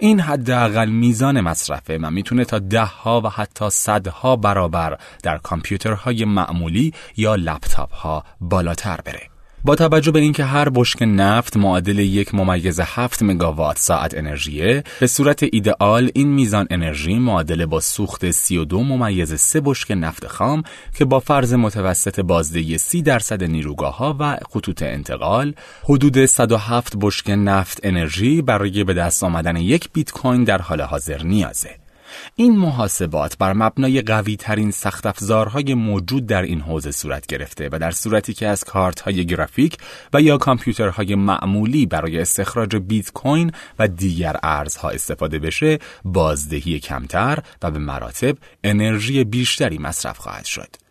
این 0.00 0.20
حداقل 0.20 0.88
میزان 0.88 1.40
مصرفه 1.40 1.98
و 2.02 2.10
می‌تونه 2.10 2.44
تا 2.44 2.58
ده 2.58 2.84
ها 2.84 3.20
و 3.20 3.28
حتی 3.28 3.70
صدها 3.70 4.36
برابر 4.36 4.98
در 5.22 5.38
کامپیوترهای 5.38 6.24
معمولی 6.24 6.94
یا 7.16 7.34
لپتاپ 7.34 7.92
ها 7.92 8.24
بالاتر 8.40 9.00
بره. 9.00 9.37
با 9.64 9.74
توجه 9.74 10.10
به 10.10 10.18
اینکه 10.18 10.44
هر 10.44 10.68
بشک 10.68 11.02
نفت 11.02 11.56
معادل 11.56 11.98
یک 11.98 12.34
ممیز 12.34 12.80
هفت 12.80 13.22
مگاوات 13.22 13.78
ساعت 13.78 14.18
انرژیه 14.18 14.84
به 15.00 15.06
صورت 15.06 15.42
ایدئال 15.42 16.10
این 16.14 16.28
میزان 16.28 16.66
انرژی 16.70 17.18
معادل 17.18 17.66
با 17.66 17.80
سوخت 17.80 18.30
32 18.30 18.82
ممیز 18.82 19.34
سه 19.40 19.60
بشک 19.64 19.90
نفت 19.90 20.26
خام 20.26 20.62
که 20.98 21.04
با 21.04 21.20
فرض 21.20 21.54
متوسط 21.54 22.20
بازدهی 22.20 22.78
30 22.78 23.02
درصد 23.02 23.44
نیروگاه 23.44 23.96
ها 23.96 24.16
و 24.20 24.36
خطوط 24.50 24.82
انتقال 24.82 25.54
حدود 25.84 26.26
107 26.26 26.96
بشک 27.00 27.30
نفت 27.30 27.80
انرژی 27.82 28.42
برای 28.42 28.84
به 28.84 28.94
دست 28.94 29.24
آمدن 29.24 29.56
یک 29.56 29.88
بیت 29.92 30.10
کوین 30.10 30.44
در 30.44 30.62
حال 30.62 30.80
حاضر 30.80 31.22
نیازه. 31.22 31.87
این 32.36 32.56
محاسبات 32.56 33.38
بر 33.38 33.52
مبنای 33.52 34.02
قوی 34.02 34.36
ترین 34.36 34.70
سخت 34.70 35.06
افزارهای 35.06 35.74
موجود 35.74 36.26
در 36.26 36.42
این 36.42 36.60
حوزه 36.60 36.90
صورت 36.90 37.26
گرفته 37.26 37.68
و 37.72 37.78
در 37.78 37.90
صورتی 37.90 38.34
که 38.34 38.46
از 38.46 38.64
کارت 38.64 39.00
های 39.00 39.26
گرافیک 39.26 39.76
و 40.12 40.22
یا 40.22 40.38
کامپیوترهای 40.38 41.14
معمولی 41.14 41.86
برای 41.86 42.18
استخراج 42.18 42.76
بیت 42.76 43.12
کوین 43.12 43.52
و 43.78 43.88
دیگر 43.88 44.36
ارزها 44.42 44.90
استفاده 44.90 45.38
بشه 45.38 45.78
بازدهی 46.04 46.80
کمتر 46.80 47.38
و 47.62 47.70
به 47.70 47.78
مراتب 47.78 48.36
انرژی 48.64 49.24
بیشتری 49.24 49.78
مصرف 49.78 50.18
خواهد 50.18 50.44
شد. 50.44 50.87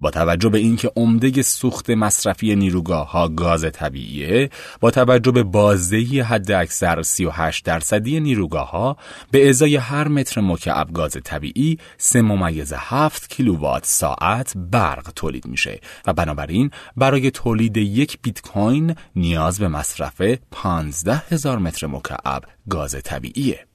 با 0.00 0.10
توجه 0.10 0.48
به 0.48 0.58
اینکه 0.58 0.92
عمده 0.96 1.42
سوخت 1.42 1.90
مصرفی 1.90 2.56
نیروگاه 2.56 3.10
ها 3.10 3.28
گاز 3.28 3.66
طبیعیه 3.72 4.50
با 4.80 4.90
توجه 4.90 5.32
به 5.32 5.42
بازدهی 5.42 6.20
حد 6.20 6.50
اکثر 6.50 7.02
38 7.02 7.64
درصدی 7.64 8.20
نیروگاه 8.20 8.70
ها 8.70 8.96
به 9.30 9.48
ازای 9.48 9.76
هر 9.76 10.08
متر 10.08 10.40
مکعب 10.40 10.92
گاز 10.92 11.16
طبیعی 11.24 11.78
3 11.96 12.22
ممیز 12.22 12.72
7 12.76 13.30
کیلووات 13.30 13.86
ساعت 13.86 14.52
برق 14.56 15.12
تولید 15.16 15.46
میشه 15.46 15.80
و 16.06 16.12
بنابراین 16.12 16.70
برای 16.96 17.30
تولید 17.30 17.76
یک 17.76 18.18
بیت 18.22 18.40
کوین 18.40 18.94
نیاز 19.16 19.58
به 19.58 19.68
مصرف 19.68 20.22
15 20.50 21.22
هزار 21.30 21.58
متر 21.58 21.86
مکعب 21.86 22.42
گاز 22.70 22.96
طبیعیه. 23.04 23.67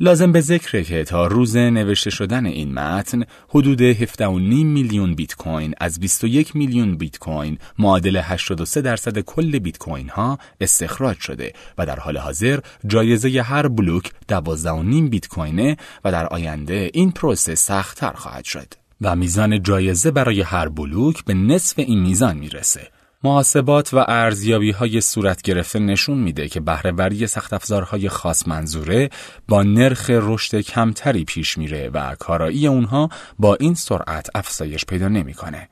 لازم 0.00 0.32
به 0.32 0.40
ذکره 0.40 0.84
که 0.84 1.04
تا 1.04 1.26
روز 1.26 1.56
نوشته 1.56 2.10
شدن 2.10 2.46
این 2.46 2.72
متن 2.72 3.24
حدود 3.48 3.92
17.5 3.92 4.20
میلیون 4.64 5.14
بیت 5.14 5.34
کوین 5.34 5.74
از 5.80 6.00
21 6.00 6.56
میلیون 6.56 6.96
بیت 6.96 7.18
کوین 7.18 7.58
معادل 7.78 8.16
83 8.16 8.80
درصد 8.80 9.18
کل 9.18 9.58
بیت 9.58 9.78
کوین 9.78 10.08
ها 10.08 10.38
استخراج 10.60 11.20
شده 11.20 11.52
و 11.78 11.86
در 11.86 12.00
حال 12.00 12.16
حاضر 12.16 12.60
جایزه 12.86 13.42
هر 13.42 13.68
بلوک 13.68 14.10
12.5 14.32 15.10
بیت 15.10 15.28
کوینه 15.28 15.76
و 16.04 16.12
در 16.12 16.26
آینده 16.26 16.90
این 16.94 17.10
پروسه 17.10 17.54
سختتر 17.54 18.12
خواهد 18.12 18.44
شد. 18.44 18.74
و 19.00 19.16
میزان 19.16 19.62
جایزه 19.62 20.10
برای 20.10 20.40
هر 20.40 20.68
بلوک 20.68 21.24
به 21.24 21.34
نصف 21.34 21.78
این 21.78 22.02
میزان 22.02 22.36
می‌رسه. 22.36 22.88
محاسبات 23.24 23.94
و 23.94 24.04
ارزیابی 24.08 24.70
های 24.70 25.00
صورت 25.00 25.42
گرفته 25.42 25.78
نشون 25.78 26.18
میده 26.18 26.48
که 26.48 26.60
بهرهوری 26.60 27.26
سخت 27.26 27.52
افزارهای 27.52 28.08
خاص 28.08 28.48
منظوره 28.48 29.10
با 29.48 29.62
نرخ 29.62 30.10
رشد 30.10 30.60
کمتری 30.60 31.24
پیش 31.24 31.58
میره 31.58 31.90
و 31.94 32.14
کارایی 32.14 32.66
اونها 32.66 33.08
با 33.38 33.54
این 33.54 33.74
سرعت 33.74 34.30
افزایش 34.34 34.84
پیدا 34.84 35.08
نمی‌کنه. 35.08 35.68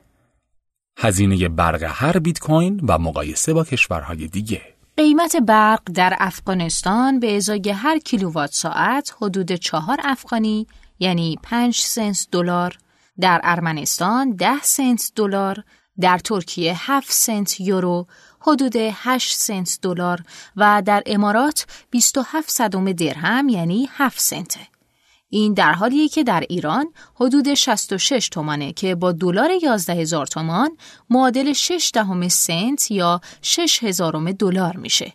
هزینه 0.97 1.49
برق 1.49 1.83
هر 1.83 2.19
بیت 2.19 2.39
کوین 2.39 2.81
و 2.87 2.97
مقایسه 2.97 3.53
با 3.53 3.63
کشورهای 3.63 4.27
دیگه 4.27 4.61
قیمت 4.97 5.35
برق 5.35 5.81
در 5.93 6.13
افغانستان 6.19 7.19
به 7.19 7.35
ازای 7.35 7.69
هر 7.69 7.99
کیلووات 7.99 8.51
ساعت 8.53 9.15
حدود 9.21 9.51
چهار 9.51 9.97
افغانی 10.03 10.67
یعنی 10.99 11.39
5 11.43 11.79
سنت 11.79 12.27
دلار 12.31 12.77
در 13.19 13.41
ارمنستان 13.43 14.31
10 14.31 14.61
سنت 14.61 15.11
دلار 15.15 15.63
در 15.99 16.17
ترکیه 16.17 16.91
7 16.91 17.11
سنت 17.11 17.61
یورو، 17.61 18.07
حدود 18.39 18.75
8 18.75 19.33
سنت 19.33 19.79
دلار 19.81 20.23
و 20.55 20.81
در 20.85 21.03
امارات 21.05 21.65
27 21.89 22.49
صدم 22.49 22.91
درهم 22.91 23.49
یعنی 23.49 23.89
7 23.91 24.19
سنته. 24.19 24.59
این 25.29 25.53
در 25.53 25.73
حالیه 25.73 26.07
که 26.07 26.23
در 26.23 26.43
ایران 26.49 26.93
حدود 27.15 27.53
66 27.53 28.29
تومانه 28.29 28.73
که 28.73 28.95
با 28.95 29.11
دلار 29.11 29.51
11 29.63 29.93
هزار 29.93 30.27
تومان 30.27 30.77
معادل 31.09 31.53
6 31.53 31.91
دهم 31.93 32.27
سنت 32.27 32.91
یا 32.91 33.21
6 33.41 33.83
هزارم 33.83 34.31
دلار 34.31 34.77
میشه. 34.77 35.13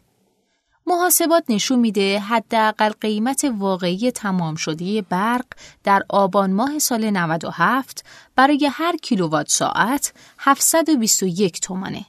محاسبات 0.88 1.44
نشون 1.48 1.78
میده 1.78 2.18
حداقل 2.18 2.88
قیمت 3.00 3.44
واقعی 3.58 4.10
تمام 4.10 4.54
شده 4.54 5.02
برق 5.02 5.44
در 5.84 6.02
آبان 6.08 6.52
ماه 6.52 6.78
سال 6.78 7.10
97 7.10 8.04
برای 8.36 8.70
هر 8.72 8.96
کیلووات 8.96 9.48
ساعت 9.48 10.12
721 10.38 11.60
تومانه. 11.60 12.04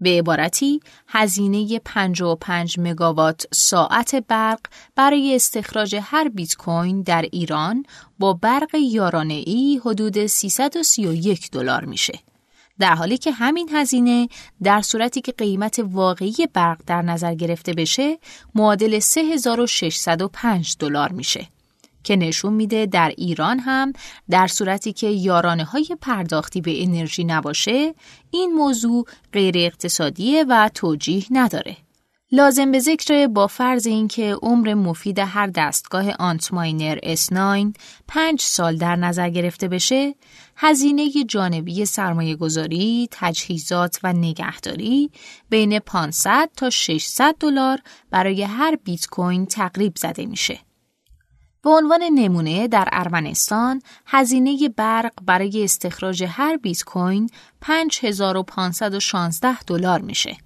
به 0.00 0.10
عبارتی 0.10 0.80
هزینه 1.08 1.78
55 1.78 2.76
مگاوات 2.78 3.46
ساعت 3.52 4.14
برق 4.14 4.60
برای 4.96 5.34
استخراج 5.34 5.96
هر 6.02 6.28
بیت 6.28 6.56
کوین 6.56 7.02
در 7.02 7.22
ایران 7.32 7.86
با 8.18 8.32
برق 8.32 8.74
یارانه 8.74 9.42
ای 9.46 9.80
حدود 9.84 10.26
331 10.26 11.50
دلار 11.50 11.84
میشه. 11.84 12.18
در 12.78 12.94
حالی 12.94 13.18
که 13.18 13.32
همین 13.32 13.68
هزینه 13.72 14.28
در 14.62 14.80
صورتی 14.80 15.20
که 15.20 15.32
قیمت 15.32 15.80
واقعی 15.84 16.48
برق 16.52 16.80
در 16.86 17.02
نظر 17.02 17.34
گرفته 17.34 17.72
بشه 17.72 18.18
معادل 18.54 18.98
3605 18.98 20.76
دلار 20.78 21.12
میشه. 21.12 21.48
که 22.04 22.16
نشون 22.16 22.52
میده 22.52 22.86
در 22.86 23.12
ایران 23.16 23.58
هم 23.58 23.92
در 24.30 24.46
صورتی 24.46 24.92
که 24.92 25.06
یارانه 25.06 25.64
های 25.64 25.96
پرداختی 26.00 26.60
به 26.60 26.82
انرژی 26.82 27.24
نباشه 27.24 27.94
این 28.30 28.52
موضوع 28.52 29.06
غیر 29.32 29.54
اقتصادیه 29.58 30.44
و 30.48 30.70
توجیه 30.74 31.24
نداره. 31.30 31.76
لازم 32.32 32.72
به 32.72 32.78
ذکر 32.78 33.26
با 33.26 33.46
فرض 33.46 33.86
اینکه 33.86 34.36
عمر 34.42 34.74
مفید 34.74 35.18
هر 35.18 35.46
دستگاه 35.46 36.10
آنتماینر 36.18 36.98
S9 37.14 37.72
پنج 38.08 38.40
سال 38.40 38.76
در 38.76 38.96
نظر 38.96 39.28
گرفته 39.28 39.68
بشه، 39.68 40.14
هزینه 40.56 41.10
جانبی 41.28 41.84
سرمایه 41.84 42.36
گذاری، 42.36 43.08
تجهیزات 43.10 43.98
و 44.02 44.12
نگهداری 44.12 45.10
بین 45.48 45.78
500 45.78 46.50
تا 46.56 46.70
600 46.70 47.34
دلار 47.40 47.78
برای 48.10 48.42
هر 48.42 48.76
بیت 48.76 49.06
کوین 49.06 49.46
تقریب 49.46 49.92
زده 49.96 50.26
میشه. 50.26 50.58
به 51.62 51.70
عنوان 51.70 52.02
نمونه 52.02 52.68
در 52.68 52.88
ارمنستان 52.92 53.82
هزینه 54.06 54.68
برق 54.68 55.12
برای 55.26 55.64
استخراج 55.64 56.24
هر 56.28 56.56
بیت 56.56 56.82
کوین 56.82 57.30
5516 57.60 59.62
دلار 59.62 60.00
میشه. 60.00 60.36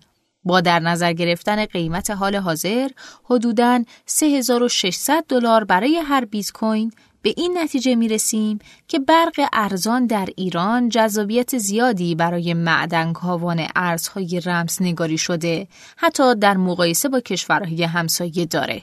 با 0.45 0.61
در 0.61 0.79
نظر 0.79 1.13
گرفتن 1.13 1.67
قیمت 1.67 2.11
حال 2.11 2.37
حاضر 2.37 2.89
حدوداً 3.25 3.85
3600 4.07 5.25
دلار 5.29 5.65
برای 5.65 5.97
هر 5.97 6.25
بیت 6.25 6.53
کوین 6.53 6.93
به 7.29 7.35
این 7.37 7.59
نتیجه 7.59 7.95
می 7.95 8.09
رسیم 8.09 8.59
که 8.89 8.99
برق 8.99 9.49
ارزان 9.53 10.07
در 10.07 10.29
ایران 10.37 10.89
جذابیت 10.89 11.59
زیادی 11.59 12.15
برای 12.15 12.55
معدن 12.55 13.13
کاوان 13.13 13.67
ارزهای 13.77 14.41
رمز 14.41 14.83
نگاری 14.83 15.19
شده 15.19 15.69
حتی 15.97 16.35
در 16.35 16.57
مقایسه 16.57 17.09
با 17.09 17.21
کشورهای 17.21 17.83
همسایه 17.83 18.47
داره. 18.47 18.83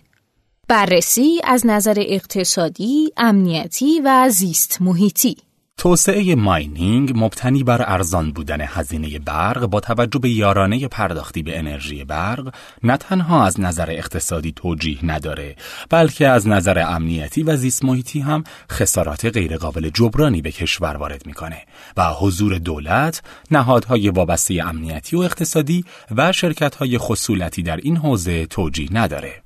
بررسی 0.68 1.42
از 1.44 1.66
نظر 1.66 1.96
اقتصادی، 1.98 3.12
امنیتی 3.18 4.02
و 4.04 4.30
زیست 4.30 4.82
محیطی 4.82 5.38
توسعه 5.78 6.36
ماینینگ 6.36 7.12
مبتنی 7.16 7.64
بر 7.64 7.82
ارزان 7.88 8.32
بودن 8.32 8.62
هزینه 8.62 9.20
برق 9.20 9.66
با 9.66 9.80
توجه 9.80 10.20
به 10.20 10.30
یارانه 10.30 10.88
پرداختی 10.88 11.44
به 11.44 11.60
انرژی 11.60 12.04
برق 12.04 12.54
نه 12.84 12.98
تنها 12.98 13.46
از 13.46 13.60
نظر 13.60 13.92
اقتصادی 13.92 14.52
توجیه 14.52 15.06
نداره 15.06 15.56
بلکه 15.90 16.28
از 16.28 16.48
نظر 16.48 16.80
امنیتی 16.88 17.44
و 17.44 17.56
زیست 17.56 17.86
محیطی 17.86 18.20
هم 18.20 18.44
خسارات 18.72 19.26
غیرقابل 19.26 19.90
جبرانی 19.90 20.42
به 20.42 20.52
کشور 20.52 20.98
وارد 20.98 21.26
می‌کنه 21.26 21.62
و 21.98 22.10
حضور 22.10 22.58
دولت، 22.58 23.22
نهادهای 23.52 24.10
وابسته 24.10 24.64
امنیتی 24.64 25.16
و 25.16 25.20
اقتصادی 25.20 25.86
و 26.18 26.32
شرکتهای 26.32 26.98
خصولتی 26.98 27.64
در 27.64 27.78
این 27.78 27.98
حوزه 27.98 28.46
توجیه 28.46 28.90
نداره. 28.92 29.45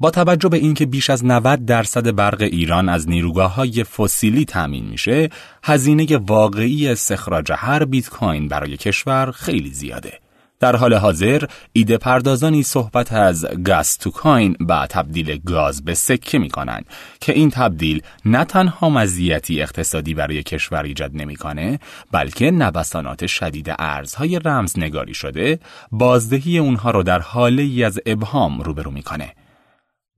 با 0.00 0.10
توجه 0.10 0.48
به 0.48 0.56
اینکه 0.56 0.86
بیش 0.86 1.10
از 1.10 1.24
90 1.24 1.64
درصد 1.64 2.14
برق 2.14 2.40
ایران 2.40 2.88
از 2.88 3.08
نیروگاه 3.08 3.54
های 3.54 3.84
فسیلی 3.84 4.44
تامین 4.44 4.84
میشه، 4.84 5.28
هزینه 5.64 6.16
واقعی 6.16 6.88
استخراج 6.88 7.52
هر 7.56 7.84
بیت 7.84 8.08
کوین 8.08 8.48
برای 8.48 8.76
کشور 8.76 9.30
خیلی 9.30 9.70
زیاده. 9.70 10.12
در 10.60 10.76
حال 10.76 10.94
حاضر 10.94 11.44
ایده 11.72 11.98
پردازانی 11.98 12.62
صحبت 12.62 13.12
از 13.12 13.46
گاز 13.64 13.98
تو 13.98 14.10
کوین 14.10 14.56
و 14.68 14.86
تبدیل 14.90 15.40
گاز 15.46 15.84
به 15.84 15.94
سکه 15.94 16.38
می 16.38 16.48
کنند 16.48 16.86
که 17.20 17.32
این 17.32 17.50
تبدیل 17.50 18.02
نه 18.24 18.44
تنها 18.44 18.90
مزیتی 18.90 19.62
اقتصادی 19.62 20.14
برای 20.14 20.42
کشور 20.42 20.82
ایجاد 20.82 21.10
نمی‌کنه 21.14 21.78
بلکه 22.12 22.50
نوسانات 22.50 23.26
شدید 23.26 23.74
ارزهای 23.78 24.38
رمزنگاری 24.44 25.14
شده 25.14 25.58
بازدهی 25.92 26.58
اونها 26.58 26.90
رو 26.90 27.02
در 27.02 27.18
حاله 27.18 27.62
ای 27.62 27.84
از 27.84 28.00
ابهام 28.06 28.60
روبرو 28.60 28.90
می‌کنه 28.90 29.32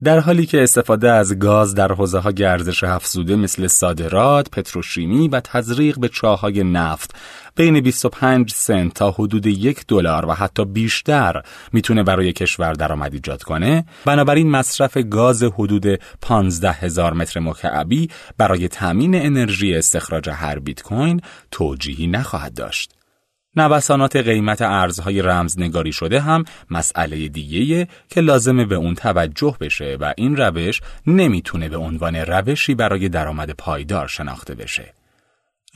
در 0.05 0.21
حالی 0.21 0.47
که 0.47 0.63
استفاده 0.63 1.11
از 1.11 1.39
گاز 1.39 1.75
در 1.75 1.93
حوزه 1.93 2.19
ها 2.19 2.33
گردش 2.33 2.85
افزوده 2.85 3.37
مثل 3.37 3.67
صادرات، 3.67 4.51
پتروشیمی 4.51 5.29
و 5.29 5.41
تزریق 5.41 5.99
به 5.99 6.09
چاهای 6.09 6.65
نفت 6.65 7.15
بین 7.57 7.81
25 7.81 8.51
سنت 8.51 8.95
تا 8.95 9.11
حدود 9.11 9.47
یک 9.47 9.85
دلار 9.89 10.27
و 10.27 10.33
حتی 10.33 10.65
بیشتر 10.65 11.43
می‌تونه 11.73 12.03
برای 12.03 12.33
کشور 12.33 12.73
درآمد 12.73 13.15
ایجاد 13.15 13.43
کنه 13.43 13.85
بنابراین 14.05 14.51
مصرف 14.51 14.97
گاز 14.97 15.43
حدود 15.43 15.87
15 16.21 16.73
هزار 16.73 17.13
متر 17.13 17.41
مکعبی 17.41 18.09
برای 18.39 18.69
تامین 18.69 19.15
انرژی 19.15 19.75
استخراج 19.75 20.29
هر 20.29 20.59
بیت 20.59 20.83
کوین 20.83 21.21
توجیهی 21.51 22.07
نخواهد 22.07 22.55
داشت. 22.55 23.02
نوسانات 23.57 24.17
قیمت 24.17 24.63
ارزهای 24.63 25.23
رمزنگاری 25.23 25.93
شده 25.93 26.21
هم 26.21 26.45
مسئله 26.71 27.29
دیگه 27.29 27.89
که 28.09 28.21
لازمه 28.21 28.65
به 28.65 28.75
اون 28.75 28.95
توجه 28.95 29.57
بشه 29.61 29.97
و 30.01 30.15
این 30.17 30.37
روش 30.37 30.81
نمی‌تونه 31.07 31.69
به 31.69 31.77
عنوان 31.77 32.17
روشی 32.17 32.75
برای 32.75 33.09
درآمد 33.09 33.51
پایدار 33.51 34.09
شناخته 34.09 34.55
بشه. 34.55 34.95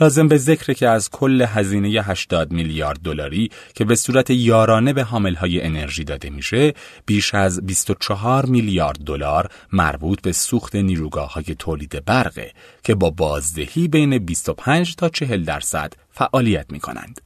لازم 0.00 0.28
به 0.28 0.36
ذکر 0.36 0.72
که 0.72 0.88
از 0.88 1.10
کل 1.10 1.42
هزینه 1.42 1.88
80 1.88 2.52
میلیارد 2.52 2.98
دلاری 2.98 3.50
که 3.74 3.84
به 3.84 3.94
صورت 3.94 4.30
یارانه 4.30 4.92
به 4.92 5.02
حاملهای 5.02 5.62
انرژی 5.62 6.04
داده 6.04 6.30
میشه، 6.30 6.74
بیش 7.06 7.34
از 7.34 7.66
24 7.66 8.46
میلیارد 8.46 8.98
دلار 8.98 9.50
مربوط 9.72 10.20
به 10.20 10.32
سوخت 10.32 10.76
نیروگاه 10.76 11.32
های 11.32 11.44
تولید 11.58 12.04
برقه 12.04 12.52
که 12.84 12.94
با 12.94 13.10
بازدهی 13.10 13.88
بین 13.88 14.18
25 14.18 14.94
تا 14.94 15.08
40 15.08 15.44
درصد 15.44 15.92
فعالیت 16.10 16.66
می 16.72 16.80
کنند. 16.80 17.25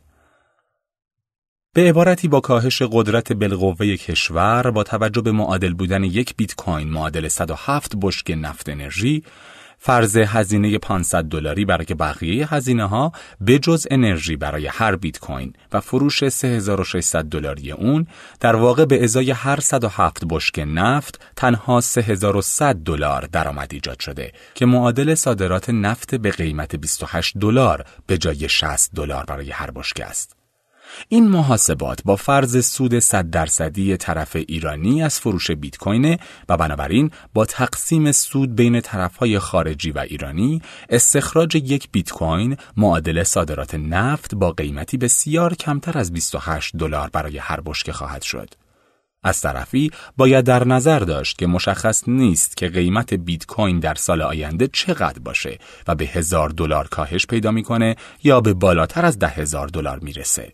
به 1.74 1.88
عبارتی 1.88 2.28
با 2.28 2.40
کاهش 2.40 2.83
قدرت 2.83 3.33
بالقوه 3.33 3.96
کشور 3.96 4.70
با 4.70 4.83
توجه 4.83 5.20
به 5.20 5.33
معادل 5.33 5.72
بودن 5.72 6.04
یک 6.04 6.37
بیت 6.37 6.54
کوین 6.54 6.88
معادل 6.88 7.28
107 7.28 7.92
بشک 8.02 8.35
نفت 8.37 8.68
انرژی 8.68 9.22
فرض 9.78 10.16
هزینه 10.16 10.78
500 10.78 11.24
دلاری 11.24 11.64
برای 11.64 11.87
بقیه 11.87 12.54
هزینه 12.54 12.88
ها 12.88 13.12
به 13.40 13.59
جز 13.59 13.87
انرژی 13.90 14.37
برای 14.37 14.66
هر 14.66 14.96
بیت 14.96 15.18
کوین 15.18 15.52
و 15.72 15.80
فروش 15.80 16.28
3600 16.28 17.24
دلاری 17.24 17.72
اون 17.72 18.06
در 18.40 18.56
واقع 18.56 18.85
به 18.85 19.04
ازای 19.04 19.30
هر 19.30 19.61
107 19.61 20.24
بشک 20.30 20.64
نفت 20.66 21.20
تنها 21.37 21.80
3100 21.80 22.74
دلار 22.74 23.28
درآمد 23.33 23.68
ایجاد 23.72 24.00
شده 24.00 24.33
که 24.54 24.66
معادل 24.66 25.14
صادرات 25.14 25.70
نفت 25.70 26.14
به 26.14 26.30
قیمت 26.30 26.76
28 26.76 27.38
دلار 27.38 27.85
به 28.06 28.18
جای 28.18 28.48
60 28.48 28.90
دلار 28.94 29.24
برای 29.24 29.50
هر 29.50 29.70
بشکه 29.70 30.04
است. 30.04 30.39
این 31.09 31.29
محاسبات 31.29 32.00
با 32.05 32.16
فرض 32.16 32.66
سود 32.66 32.98
100 32.98 33.31
درصدی 33.31 33.96
طرف 33.96 34.37
ایرانی 34.37 35.03
از 35.03 35.20
فروش 35.20 35.50
بیت 35.50 35.76
کوین 35.76 36.16
و 36.48 36.57
بنابراین 36.57 37.11
با 37.35 37.44
تقسیم 37.44 38.12
سود 38.12 38.57
بین 38.57 38.81
طرفهای 38.81 39.38
خارجی 39.38 39.90
و 39.90 39.98
ایرانی 39.98 40.62
استخراج 40.88 41.55
یک 41.55 41.88
بیت 41.92 42.12
کوین 42.12 42.57
معادل 42.76 43.22
صادرات 43.22 43.74
نفت 43.74 44.35
با 44.35 44.50
قیمتی 44.50 44.96
بسیار 44.96 45.55
کمتر 45.55 45.98
از 45.98 46.12
28 46.12 46.76
دلار 46.76 47.11
برای 47.12 47.38
هر 47.38 47.61
بشکه 47.61 47.92
خواهد 47.92 48.22
شد. 48.22 48.55
از 49.22 49.40
طرفی 49.40 49.90
باید 50.16 50.44
در 50.44 50.66
نظر 50.66 50.98
داشت 50.98 51.38
که 51.38 51.46
مشخص 51.46 52.09
نیست 52.09 52.57
که 52.57 52.68
قیمت 52.68 53.14
بیت 53.14 53.46
کوین 53.46 53.79
در 53.81 53.94
سال 53.94 54.22
آینده 54.22 54.68
چقدر 54.72 55.18
باشه 55.18 55.59
و 55.88 55.94
به 55.94 56.05
هزار 56.05 56.48
دلار 56.48 56.88
کاهش 56.88 57.26
پیدا 57.26 57.50
می‌کنه 57.50 57.96
یا 58.22 58.40
به 58.40 58.55
بالاتر 58.55 59.07
از 59.07 59.18
ده 59.18 59.29
هزار 59.29 59.68
دلار 59.68 59.98
می‌رسه. 59.98 60.53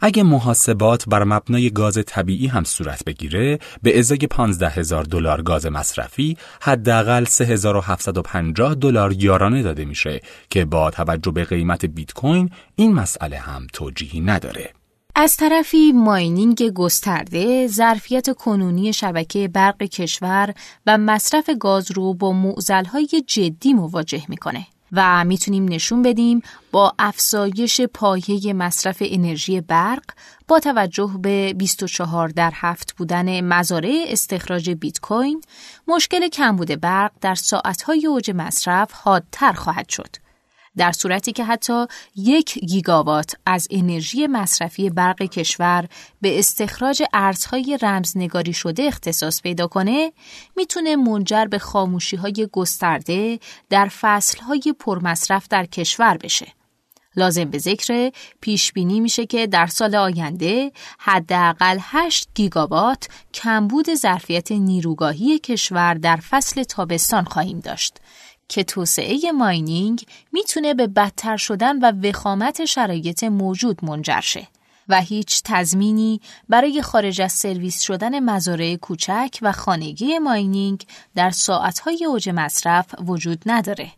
اگه 0.00 0.22
محاسبات 0.22 1.04
بر 1.08 1.24
مبنای 1.24 1.70
گاز 1.70 1.98
طبیعی 2.06 2.46
هم 2.46 2.64
صورت 2.64 3.04
بگیره 3.04 3.58
به 3.82 3.98
ازای 3.98 4.18
15 4.18 4.68
هزار 4.68 5.04
دلار 5.04 5.42
گاز 5.42 5.66
مصرفی 5.66 6.36
حداقل 6.60 7.24
3750 7.24 8.74
دلار 8.74 9.12
یارانه 9.12 9.62
داده 9.62 9.84
میشه 9.84 10.20
که 10.50 10.64
با 10.64 10.90
توجه 10.90 11.30
به 11.30 11.44
قیمت 11.44 11.84
بیت 11.84 12.12
کوین 12.12 12.50
این 12.76 12.94
مسئله 12.94 13.38
هم 13.38 13.66
توجیهی 13.72 14.20
نداره. 14.20 14.72
از 15.14 15.36
طرفی 15.36 15.92
ماینینگ 15.92 16.70
گسترده 16.70 17.66
ظرفیت 17.66 18.34
کنونی 18.36 18.92
شبکه 18.92 19.48
برق 19.48 19.82
کشور 19.82 20.54
و 20.86 20.98
مصرف 20.98 21.50
گاز 21.60 21.90
رو 21.90 22.14
با 22.14 22.32
معضلهای 22.32 23.08
جدی 23.26 23.72
مواجه 23.72 24.22
می‌کنه. 24.28 24.66
و 24.92 25.24
می‌تونیم 25.24 25.64
نشون 25.64 26.02
بدیم 26.02 26.42
با 26.72 26.94
افزایش 26.98 27.80
پایه 27.80 28.52
مصرف 28.52 28.96
انرژی 29.00 29.60
برق 29.60 30.02
با 30.48 30.60
توجه 30.60 31.10
به 31.22 31.54
24 31.56 32.28
در 32.28 32.52
هفت 32.54 32.94
بودن 32.96 33.40
مزارع 33.40 34.04
استخراج 34.08 34.70
بیت 34.70 35.00
کوین 35.00 35.40
مشکل 35.88 36.28
کمبود 36.28 36.80
برق 36.80 37.12
در 37.20 37.34
ساعتهای 37.34 38.06
اوج 38.06 38.30
مصرف 38.34 38.92
حادتر 38.92 39.52
خواهد 39.52 39.88
شد. 39.88 40.27
در 40.78 40.92
صورتی 40.92 41.32
که 41.32 41.44
حتی 41.44 41.86
یک 42.16 42.58
گیگاوات 42.58 43.34
از 43.46 43.68
انرژی 43.70 44.26
مصرفی 44.26 44.90
برق 44.90 45.22
کشور 45.22 45.88
به 46.20 46.38
استخراج 46.38 47.02
ارزهای 47.12 47.78
رمزنگاری 47.82 48.52
شده 48.52 48.82
اختصاص 48.82 49.42
پیدا 49.42 49.66
کنه 49.66 50.12
می‌تونه 50.56 50.96
منجر 50.96 51.44
به 51.44 51.58
خاموشی 51.58 52.16
های 52.16 52.48
گسترده 52.52 53.38
در 53.70 53.88
فصل 53.88 54.40
های 54.40 54.74
پرمصرف 54.80 55.48
در 55.48 55.66
کشور 55.66 56.16
بشه. 56.16 56.46
لازم 57.16 57.44
به 57.44 57.58
ذکر 57.58 58.10
پیش 58.40 58.72
بینی 58.72 59.00
میشه 59.00 59.26
که 59.26 59.46
در 59.46 59.66
سال 59.66 59.94
آینده 59.94 60.72
حداقل 60.98 61.78
8 61.80 62.28
گیگاوات 62.34 63.08
کمبود 63.34 63.94
ظرفیت 63.94 64.52
نیروگاهی 64.52 65.38
کشور 65.38 65.94
در 65.94 66.16
فصل 66.16 66.62
تابستان 66.62 67.24
خواهیم 67.24 67.60
داشت 67.60 67.96
که 68.48 68.64
توسعه 68.64 69.32
ماینینگ 69.32 70.06
می‌تونه 70.32 70.74
به 70.74 70.86
بدتر 70.86 71.36
شدن 71.36 71.78
و 71.78 72.08
وخامت 72.08 72.64
شرایط 72.64 73.24
موجود 73.24 73.84
منجر 73.84 74.20
شه 74.20 74.48
و 74.88 75.00
هیچ 75.00 75.42
تضمینی 75.44 76.20
برای 76.48 76.82
خارج 76.82 77.20
از 77.20 77.32
سرویس 77.32 77.80
شدن 77.80 78.20
مزارع 78.20 78.76
کوچک 78.76 79.38
و 79.42 79.52
خانگی 79.52 80.18
ماینینگ 80.18 80.86
در 81.14 81.30
ساعتهای 81.30 82.04
اوج 82.04 82.28
مصرف 82.28 82.94
وجود 83.06 83.42
نداره. 83.46 83.92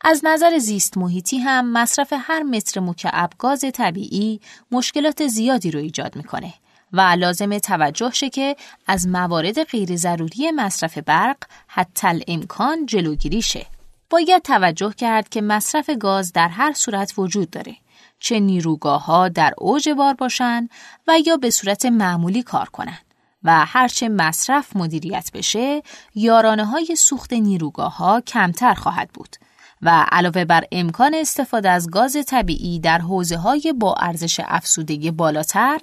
از 0.00 0.20
نظر 0.24 0.58
زیست 0.58 0.98
محیطی 0.98 1.38
هم 1.38 1.72
مصرف 1.72 2.12
هر 2.16 2.42
متر 2.42 2.80
مکعب 2.80 3.30
گاز 3.38 3.64
طبیعی 3.74 4.40
مشکلات 4.70 5.26
زیادی 5.26 5.70
رو 5.70 5.80
ایجاد 5.80 6.16
می‌کنه 6.16 6.54
و 6.92 7.00
لازم 7.00 7.58
توجه 7.58 8.10
شه 8.10 8.30
که 8.30 8.56
از 8.86 9.08
موارد 9.08 9.64
غیر 9.64 9.96
ضروری 9.96 10.50
مصرف 10.50 10.98
برق 10.98 11.36
حتی 11.66 12.24
امکان 12.28 12.86
جلوگیری 12.86 13.42
شه. 13.42 13.66
باید 14.10 14.42
توجه 14.42 14.92
کرد 14.96 15.28
که 15.28 15.40
مصرف 15.40 15.90
گاز 15.90 16.32
در 16.32 16.48
هر 16.48 16.72
صورت 16.72 17.12
وجود 17.18 17.50
داره. 17.50 17.76
چه 18.18 18.40
نیروگاه 18.40 19.04
ها 19.04 19.28
در 19.28 19.54
اوج 19.58 19.88
بار 19.88 20.14
باشن 20.14 20.68
و 21.08 21.18
یا 21.26 21.36
به 21.36 21.50
صورت 21.50 21.86
معمولی 21.86 22.42
کار 22.42 22.68
کنن. 22.68 22.98
و 23.44 23.66
هرچه 23.66 24.08
مصرف 24.08 24.76
مدیریت 24.76 25.30
بشه، 25.34 25.82
یارانه 26.14 26.64
های 26.64 26.96
سوخت 26.96 27.32
نیروگاه 27.32 27.96
ها 27.96 28.20
کمتر 28.20 28.74
خواهد 28.74 29.10
بود. 29.14 29.36
و 29.82 30.06
علاوه 30.12 30.44
بر 30.44 30.64
امکان 30.72 31.14
استفاده 31.14 31.70
از 31.70 31.90
گاز 31.90 32.16
طبیعی 32.26 32.80
در 32.80 32.98
حوزه 32.98 33.36
های 33.36 33.74
با 33.78 33.94
ارزش 33.94 34.40
افسودگی 34.44 35.10
بالاتر، 35.10 35.80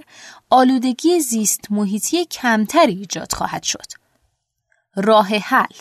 آلودگی 0.49 1.19
زیست 1.19 1.71
محیطی 1.71 2.25
کمتری 2.25 2.93
ایجاد 2.93 3.33
خواهد 3.33 3.63
شد. 3.63 3.88
راه 4.95 5.27
حل 5.27 5.75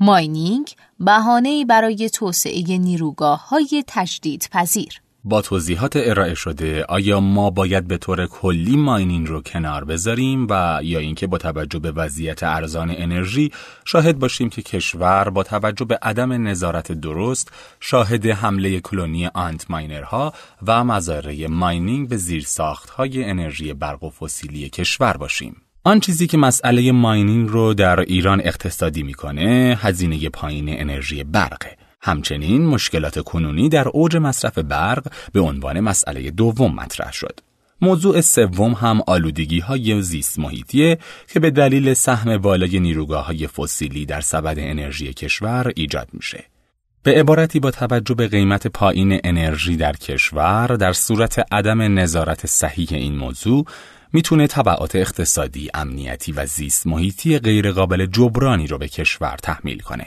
ماینینگ 0.00 0.76
بهانه‌ای 1.00 1.64
برای 1.64 2.10
توسعه 2.10 2.78
نیروگاه 2.78 3.48
های 3.48 3.84
پذیر 4.50 5.03
با 5.26 5.42
توضیحات 5.42 5.92
ارائه 5.96 6.34
شده 6.34 6.84
آیا 6.84 7.20
ما 7.20 7.50
باید 7.50 7.88
به 7.88 7.98
طور 7.98 8.26
کلی 8.26 8.76
ماینین 8.76 9.26
رو 9.26 9.42
کنار 9.42 9.84
بذاریم 9.84 10.46
و 10.50 10.80
یا 10.82 10.98
اینکه 10.98 11.26
با 11.26 11.38
توجه 11.38 11.78
به 11.78 11.92
وضعیت 11.92 12.42
ارزان 12.42 12.94
انرژی 12.96 13.50
شاهد 13.84 14.18
باشیم 14.18 14.48
که 14.48 14.62
کشور 14.62 15.30
با 15.30 15.42
توجه 15.42 15.84
به 15.84 15.98
عدم 16.02 16.48
نظارت 16.48 16.92
درست 16.92 17.52
شاهد 17.80 18.26
حمله 18.26 18.80
کلونی 18.80 19.26
آنت 19.26 19.70
ماینرها 19.70 20.32
و 20.66 20.84
مزارع 20.84 21.46
ماینینگ 21.46 22.08
به 22.08 22.16
زیر 22.16 22.46
های 22.96 23.24
انرژی 23.24 23.72
برق 23.72 24.04
و 24.04 24.10
فسیلی 24.10 24.68
کشور 24.68 25.16
باشیم. 25.16 25.56
آن 25.84 26.00
چیزی 26.00 26.26
که 26.26 26.36
مسئله 26.36 26.92
ماینینگ 26.92 27.48
رو 27.48 27.74
در 27.74 28.00
ایران 28.00 28.40
اقتصادی 28.44 29.02
می‌کنه 29.02 29.78
هزینه 29.80 30.28
پایین 30.28 30.80
انرژی 30.80 31.24
برقه. 31.24 31.83
همچنین 32.06 32.66
مشکلات 32.66 33.20
کنونی 33.20 33.68
در 33.68 33.88
اوج 33.88 34.16
مصرف 34.16 34.58
برق 34.58 35.12
به 35.32 35.40
عنوان 35.40 35.80
مسئله 35.80 36.30
دوم 36.30 36.74
مطرح 36.74 37.12
شد. 37.12 37.40
موضوع 37.80 38.20
سوم 38.20 38.72
هم 38.72 39.00
آلودگی 39.06 39.60
های 39.60 40.02
زیست 40.02 40.38
محیطیه 40.38 40.98
که 41.32 41.40
به 41.40 41.50
دلیل 41.50 41.94
سهم 41.94 42.38
بالای 42.38 42.80
نیروگاه 42.80 43.26
های 43.26 43.46
فسیلی 43.46 44.06
در 44.06 44.20
سبد 44.20 44.58
انرژی 44.58 45.12
کشور 45.12 45.72
ایجاد 45.76 46.08
میشه. 46.12 46.44
به 47.02 47.20
عبارتی 47.20 47.60
با 47.60 47.70
توجه 47.70 48.14
به 48.14 48.28
قیمت 48.28 48.66
پایین 48.66 49.20
انرژی 49.24 49.76
در 49.76 49.92
کشور 49.92 50.66
در 50.66 50.92
صورت 50.92 51.46
عدم 51.52 51.98
نظارت 51.98 52.46
صحیح 52.46 52.88
این 52.90 53.16
موضوع 53.16 53.64
می‌تونه 54.12 54.46
طبعات 54.46 54.96
اقتصادی، 54.96 55.70
امنیتی 55.74 56.32
و 56.32 56.46
زیست 56.46 56.86
محیطی 56.86 57.38
غیرقابل 57.38 58.06
جبرانی 58.06 58.66
رو 58.66 58.78
به 58.78 58.88
کشور 58.88 59.36
تحمیل 59.42 59.78
کنه. 59.78 60.06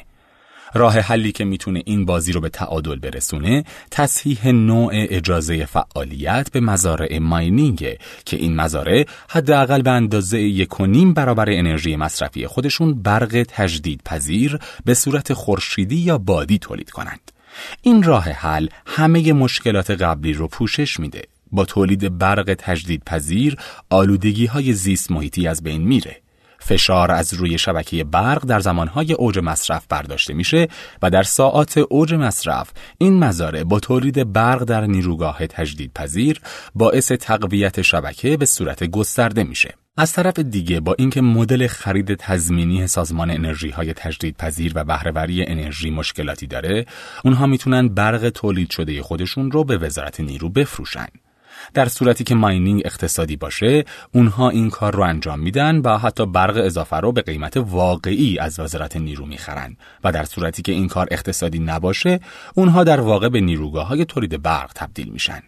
راه 0.74 1.00
حلی 1.00 1.32
که 1.32 1.46
می‌تونه 1.46 1.84
این 1.86 2.06
بازی 2.06 2.32
رو 2.32 2.42
به 2.42 2.50
تعادل 2.50 2.96
برسونه 2.96 3.64
تصحیح 3.92 4.48
نوع 4.48 4.92
اجازه 4.94 5.66
فعالیت 5.66 6.52
به 6.52 6.60
مزارع 6.60 7.20
ماینینگ 7.20 7.98
که 8.26 8.38
این 8.38 8.56
مزارع 8.56 9.06
حداقل 9.30 9.82
به 9.82 9.92
اندازه 9.92 10.42
یک 10.42 10.80
و 10.80 10.86
نیم 10.86 11.14
برابر 11.14 11.50
انرژی 11.50 11.96
مصرفی 11.96 12.48
خودشون 12.48 13.02
برق 13.02 13.46
تجدید 13.48 14.02
پذیر 14.06 14.60
به 14.86 14.94
صورت 14.94 15.34
خورشیدی 15.34 15.96
یا 15.96 16.18
بادی 16.18 16.58
تولید 16.58 16.90
کنند. 16.90 17.32
این 17.82 18.04
راه 18.04 18.30
حل 18.30 18.68
همه 18.86 19.34
مشکلات 19.34 19.92
قبلی 19.92 20.34
رو 20.34 20.48
پوشش 20.48 21.00
میده. 21.00 21.22
با 21.52 21.66
تولید 21.66 22.18
برق 22.18 22.56
تجدید 22.58 23.04
پذیر 23.06 23.58
آلودگی 23.90 24.46
های 24.46 24.74
زیست 24.74 25.12
محیطی 25.12 25.48
از 25.48 25.64
بین 25.64 25.82
میره. 25.82 26.22
فشار 26.68 27.12
از 27.12 27.34
روی 27.34 27.58
شبکه 27.58 28.04
برق 28.04 28.46
در 28.46 28.60
زمانهای 28.60 29.14
اوج 29.14 29.40
مصرف 29.40 29.86
برداشته 29.90 30.34
میشه 30.34 30.68
و 31.02 31.10
در 31.10 31.24
ساعات 31.24 31.78
اوج 31.78 32.14
مصرف 32.14 32.72
این 32.98 33.20
مزارع 33.20 33.64
با 33.64 33.80
تولید 33.80 34.34
برق 34.34 34.64
در 34.64 34.86
نیروگاه 34.86 35.48
تجدید 35.48 35.94
پذیر 35.94 36.42
باعث 36.76 37.12
تقویت 37.12 37.82
شبکه 37.82 38.38
به 38.38 38.46
صورت 38.46 38.84
گسترده 38.84 39.44
میشه. 39.44 39.74
از 39.98 40.14
طرف 40.14 40.40
دیگه 40.40 40.80
با 40.80 40.96
اینکه 40.98 41.22
مدل 41.22 41.68
خرید 41.68 42.16
تضمینی 42.16 42.88
سازمان 42.88 43.32
انرژی 43.32 43.70
های 43.70 43.94
تجدید 43.94 44.38
پذیر 44.38 44.72
و 44.76 44.84
بهرهوری 44.84 45.44
انرژی 45.44 45.90
مشکلاتی 45.90 46.48
داره، 46.48 46.86
اونها 47.24 47.46
می‌تونن 47.48 47.88
برق 47.88 48.30
تولید 48.30 48.70
شده 48.70 49.02
خودشون 49.02 49.52
رو 49.52 49.64
به 49.64 49.78
وزارت 49.78 50.20
نیرو 50.20 50.50
بفروشن. 50.50 51.08
در 51.74 51.88
صورتی 51.88 52.24
که 52.24 52.36
ماینینگ 52.36 52.82
اقتصادی 52.86 53.36
باشه 53.36 53.86
اونها 54.14 54.50
این 54.50 54.70
کار 54.70 54.96
رو 54.96 55.04
انجام 55.04 55.40
میدن 55.40 55.78
و 55.78 55.98
حتی 55.98 56.26
برق 56.26 56.58
اضافه 56.58 56.96
رو 56.96 57.12
به 57.12 57.22
قیمت 57.22 57.58
واقعی 57.58 58.40
از 58.40 58.60
وزارت 58.60 58.98
نیرو 58.98 59.26
می‌خرن 59.26 59.78
و 60.04 60.12
در 60.12 60.24
صورتی 60.24 60.62
که 60.62 60.72
این 60.72 60.88
کار 60.88 61.08
اقتصادی 61.12 61.60
نباشه 61.60 62.20
اونها 62.56 62.84
در 62.84 63.00
واقع 63.00 63.30
به 63.30 63.42
نیروگاه 63.42 63.88
های 63.88 64.06
تولید 64.06 64.42
برق 64.42 64.72
تبدیل 64.76 65.10
میشن 65.10 65.42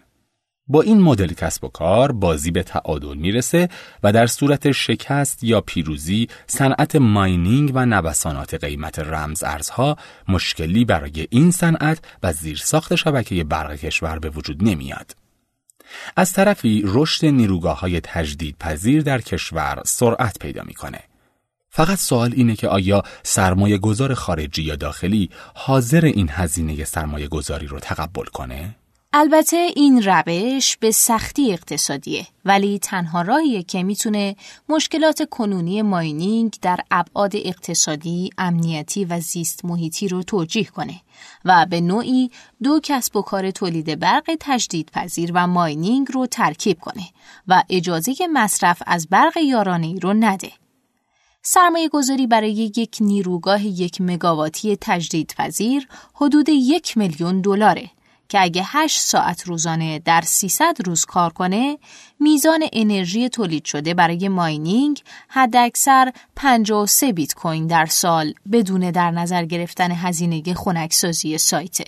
با 0.70 0.82
این 0.82 1.02
مدل 1.02 1.34
کسب 1.34 1.64
و 1.64 1.68
کار 1.68 2.12
بازی 2.12 2.52
به 2.52 2.64
تعادل 2.64 3.18
می‌رسه 3.18 3.70
و 4.04 4.14
در 4.14 4.28
صورت 4.28 4.72
شکست 4.72 5.44
یا 5.44 5.62
پیروزی 5.62 6.28
صنعت 6.48 6.96
ماینینگ 6.96 7.72
و 7.76 7.86
نوسانات 7.86 8.54
قیمت 8.54 9.00
رمز 9.00 9.44
ارزها 9.44 9.98
مشکلی 10.28 10.86
برای 10.86 11.28
این 11.30 11.52
صنعت 11.52 12.00
و 12.24 12.34
زیرساخت 12.34 12.96
شبکه 12.96 13.44
برق 13.44 13.76
کشور 13.76 14.20
به 14.20 14.30
وجود 14.30 14.64
نمیاد. 14.64 15.16
از 16.16 16.34
طرفی 16.34 16.84
رشد 16.86 17.26
نیروگاه 17.26 17.80
های 17.80 18.02
تجدید 18.02 18.56
پذیر 18.60 19.02
در 19.02 19.22
کشور 19.22 19.82
سرعت 19.86 20.40
پیدا 20.40 20.64
می‌کنه. 20.64 21.00
فقط 21.70 21.98
سوال 21.98 22.34
اینه 22.36 22.56
که 22.56 22.68
آیا 22.68 23.04
سرمایه 23.24 23.78
گذار 23.78 24.14
خارجی 24.14 24.64
یا 24.64 24.76
داخلی 24.76 25.30
حاضر 25.56 26.06
این 26.06 26.30
هزینه 26.32 26.84
سرمایه 26.84 27.28
گذاری 27.28 27.68
رو 27.68 27.80
تقبل 27.80 28.26
کنه؟ 28.26 28.76
البته 29.14 29.58
این 29.76 30.04
روش 30.04 30.78
به 30.78 30.92
سختی 30.92 31.54
اقتصادیه 31.54 32.28
ولی 32.46 32.80
تنها 32.80 33.22
راهیه 33.22 33.64
که 33.64 33.84
می‌تونه 33.84 34.36
مشکلات 34.70 35.30
کنونی 35.30 35.82
ماینینگ 35.82 36.54
در 36.62 36.80
ابعاد 36.92 37.36
اقتصادی، 37.36 38.30
امنیتی 38.38 39.06
و 39.06 39.20
زیست 39.20 39.66
محیطی 39.66 40.08
رو 40.08 40.24
توجیه 40.24 40.64
کنه 40.64 41.02
و 41.46 41.66
به 41.70 41.82
نوعی 41.82 42.32
دو 42.64 42.80
کسب 42.84 43.16
و 43.16 43.22
کار 43.22 43.52
تولید 43.52 44.00
برق 44.00 44.38
تجدیدپذیر 44.40 45.32
و 45.34 45.48
ماینینگ 45.48 46.08
رو 46.12 46.26
ترکیب 46.26 46.80
کنه 46.80 47.04
و 47.48 47.64
اجازه 47.70 48.14
مصرف 48.34 48.82
از 48.88 49.08
برق 49.08 49.38
یارانه 49.38 50.00
رو 50.00 50.14
نده. 50.14 50.52
سرمایه 51.42 51.90
گذاری 51.90 52.28
برای 52.28 52.72
یک 52.78 52.98
نیروگاه 53.02 53.66
یک 53.66 53.98
مگاواتی 54.02 54.78
تجدیدپذیر 54.82 55.88
حدود 56.14 56.50
یک 56.50 56.98
میلیون 56.98 57.42
دلاره 57.42 57.90
که 58.30 58.42
اگه 58.42 58.64
8 58.66 59.00
ساعت 59.00 59.48
روزانه 59.48 60.00
در 60.00 60.22
300 60.22 60.78
روز 60.86 61.06
کار 61.06 61.34
کنه 61.34 61.78
میزان 62.20 62.64
انرژی 62.74 63.30
تولید 63.30 63.66
شده 63.66 63.94
برای 63.94 64.28
ماینینگ 64.28 65.02
حداکثر 65.28 66.12
53 66.36 67.14
بیت 67.14 67.34
کوین 67.34 67.68
در 67.68 67.86
سال 67.86 68.34
بدون 68.52 68.92
در 68.92 69.12
نظر 69.12 69.46
گرفتن 69.46 69.92
هزینه 69.92 70.54
خنکسازی 70.54 71.38
سایته. 71.38 71.86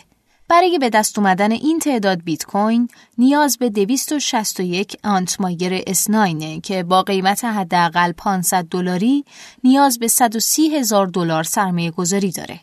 برای 0.51 0.79
به 0.79 0.89
دست 0.89 1.19
اومدن 1.19 1.51
این 1.51 1.79
تعداد 1.79 2.23
بیت 2.23 2.45
کوین 2.45 2.89
نیاز 3.17 3.57
به 3.57 3.69
261 3.69 4.97
آنت 5.03 5.41
مایر 5.41 5.81
S9 5.81 6.61
که 6.63 6.83
با 6.83 7.01
قیمت 7.01 7.45
حداقل 7.45 8.11
500 8.11 8.65
دلاری 8.65 9.25
نیاز 9.63 9.99
به 9.99 10.07
130 10.07 10.75
هزار 10.75 11.07
دلار 11.07 11.43
سرمایه 11.43 11.91
گذاری 11.91 12.31
داره. 12.31 12.59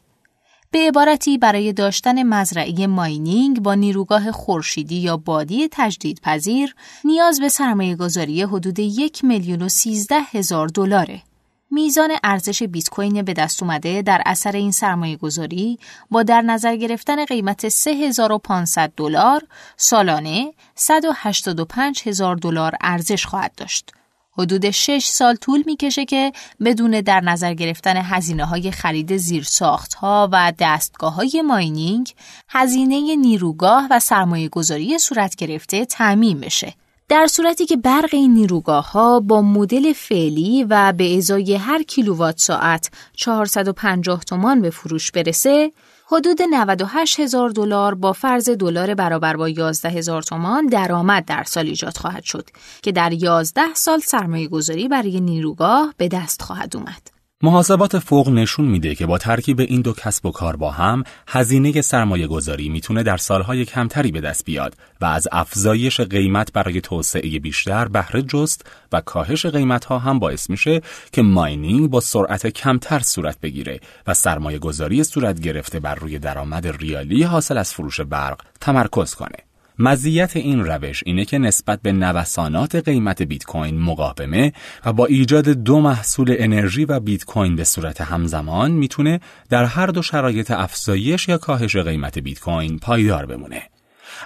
به 0.71 0.79
عبارتی 0.79 1.39
برای 1.39 1.73
داشتن 1.73 2.23
مزرعه 2.23 2.87
ماینینگ 2.87 3.61
با 3.61 3.75
نیروگاه 3.75 4.33
خورشیدی 4.33 4.97
یا 4.97 5.17
بادی 5.17 5.69
تجدیدپذیر 5.73 6.75
نیاز 7.05 7.41
به 7.41 7.49
سرمایه 7.49 7.97
گذاری 7.97 8.43
حدود 8.43 8.79
یک 8.79 9.25
میلیون 9.25 9.63
و 9.63 9.69
سیزده 9.69 10.21
هزار 10.21 10.69
دلاره. 10.69 11.23
میزان 11.71 12.11
ارزش 12.25 12.63
بیت 12.63 12.89
کوین 12.89 13.23
به 13.23 13.33
دست 13.33 13.63
اومده 13.63 14.03
در 14.03 14.23
اثر 14.27 14.53
این 14.53 14.73
سرمایه 14.73 15.17
گذاری 15.17 15.79
با 16.11 16.23
در 16.23 16.43
نظر 16.43 16.77
گرفتن 16.77 17.25
قیمت 17.25 17.69
3500 17.69 18.93
دلار 18.97 19.43
سالانه 19.77 20.53
185 20.75 22.03
هزار 22.07 22.37
دلار 22.37 22.75
ارزش 22.81 23.27
خواهد 23.27 23.53
داشت. 23.57 23.93
حدود 24.39 24.71
6 24.71 25.05
سال 25.05 25.35
طول 25.35 25.63
می‌کشه 25.67 26.05
که 26.05 26.33
بدون 26.65 27.01
در 27.01 27.21
نظر 27.21 27.55
گرفتن 27.55 27.97
هزینه 27.97 28.45
های 28.45 28.71
خرید 28.71 29.17
زیرساخت 29.17 29.95
ها 29.95 30.29
و 30.33 30.53
دستگاه 30.59 31.15
های 31.15 31.43
ماینینگ 31.47 32.15
هزینه 32.49 33.17
نیروگاه 33.17 33.87
و 33.91 34.01
سرمایه 34.01 34.49
گذاری 34.49 34.99
صورت 34.99 35.37
گرفته 35.37 35.85
تعمین 35.85 36.41
بشه. 36.41 36.75
در 37.09 37.27
صورتی 37.27 37.67
که 37.67 37.77
برق 37.77 38.09
این 38.13 38.35
نیروگاه 38.35 38.93
ها 38.93 39.21
با 39.21 39.43
مدل 39.43 39.93
فعلی 39.93 40.65
و 40.65 40.93
به 40.93 41.17
ازای 41.17 41.55
هر 41.55 41.83
کیلووات 41.83 42.41
ساعت 42.41 42.91
450 43.17 44.25
تومان 44.25 44.63
به 44.63 44.71
فروش 44.71 45.11
برسه، 45.11 45.73
حدود 46.11 46.43
98 46.43 47.21
هزار 47.21 47.51
دلار 47.51 47.95
با 47.95 48.13
فرض 48.13 48.49
دلار 48.49 48.95
برابر 48.95 49.37
با 49.37 49.49
11 49.49 49.89
هزار 49.89 50.23
تومان 50.23 50.67
درآمد 50.67 51.25
در 51.25 51.43
سال 51.43 51.67
ایجاد 51.67 51.97
خواهد 51.97 52.25
شد 52.25 52.51
که 52.83 52.93
در 52.93 53.13
11 53.13 53.75
سال 53.75 53.99
سرمایه 53.99 54.49
گذاری 54.49 54.89
برای 54.89 55.21
نیروگاه 55.21 55.95
به 55.97 56.09
دست 56.09 56.43
خواهد 56.43 56.77
اومد. 56.77 57.18
محاسبات 57.43 57.99
فوق 57.99 58.29
نشون 58.29 58.65
میده 58.65 58.95
که 58.95 59.07
با 59.07 59.19
ترکیب 59.19 59.61
این 59.61 59.81
دو 59.81 59.93
کسب 59.93 60.27
و 60.27 60.31
کار 60.31 60.57
با 60.57 60.71
هم 60.71 61.05
هزینه 61.29 61.81
سرمایه 61.81 62.27
گذاری 62.27 62.69
می‌تونه 62.69 63.03
در 63.03 63.17
سالهای 63.17 63.65
کمتری 63.65 64.13
به 64.13 64.21
دست 64.21 64.45
بیاد 64.45 64.75
و 65.01 65.05
از 65.05 65.29
افزایش 65.33 66.01
قیمت 66.01 66.53
برای 66.53 66.81
توسعه 66.81 67.39
بیشتر 67.39 67.89
بهره 67.89 68.23
جست 68.23 68.67
و 68.93 69.01
کاهش 69.01 69.47
قیمت 69.47 69.85
ها 69.85 69.99
هم 69.99 70.19
باعث 70.19 70.51
میشه 70.51 70.81
که 71.13 71.23
ماینینگ 71.23 71.91
با 71.91 72.01
سرعت 72.01 72.47
کمتر 72.47 72.99
صورت 72.99 73.41
بگیره 73.41 73.81
و 74.07 74.15
سرمایه 74.15 74.59
گذاری 74.59 75.05
صورت 75.05 75.41
گرفته 75.41 75.81
بر 75.81 75.95
روی 75.95 76.19
درآمد 76.19 76.67
ریالی 76.67 77.23
حاصل 77.23 77.59
از 77.59 77.73
فروش 77.73 78.01
برق 78.01 78.41
تمرکز 78.61 79.15
کنه. 79.15 79.48
مزیت 79.79 80.37
این 80.37 80.65
روش 80.65 81.03
اینه 81.07 81.25
که 81.25 81.39
نسبت 81.39 81.83
به 81.83 81.93
نوسانات 81.93 82.75
قیمت 82.75 83.23
بیت 83.23 83.45
کوین 83.45 83.79
مقاومه 83.81 84.53
و 84.85 84.93
با 84.93 85.07
ایجاد 85.07 85.49
دو 85.49 85.81
محصول 85.81 86.37
انرژی 86.39 86.85
و 86.85 87.01
بیت 87.01 87.25
کوین 87.25 87.57
به 87.57 87.65
صورت 87.65 88.01
همزمان 88.01 88.71
می‌تونه 88.71 89.21
در 89.49 89.65
هر 89.65 89.87
دو 89.87 90.03
شرایط 90.03 90.51
افزایش 90.51 91.29
یا 91.29 91.39
کاهش 91.39 91.77
قیمت 91.77 92.19
بیت 92.19 92.41
کوین 92.41 92.79
پایدار 92.79 93.27
بمونه. 93.27 93.63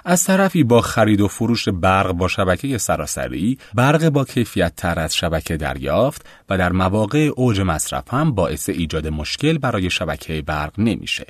از 0.05 0.23
طرفی 0.23 0.63
با 0.63 0.81
خرید 0.81 1.21
و 1.21 1.27
فروش 1.27 1.69
برق 1.69 2.11
با 2.11 2.27
شبکه 2.27 2.77
سراسری 2.77 3.57
برق 3.73 4.09
با 4.09 4.25
کیفیت 4.25 4.75
تر 4.75 4.99
از 4.99 5.15
شبکه 5.15 5.57
دریافت 5.57 6.25
و 6.49 6.57
در 6.57 6.71
مواقع 6.71 7.31
اوج 7.35 7.61
مصرف 7.61 8.13
هم 8.13 8.31
باعث 8.31 8.69
ایجاد 8.69 9.07
مشکل 9.07 9.57
برای 9.57 9.89
شبکه 9.89 10.41
برق 10.41 10.79
نمیشه. 10.79 11.25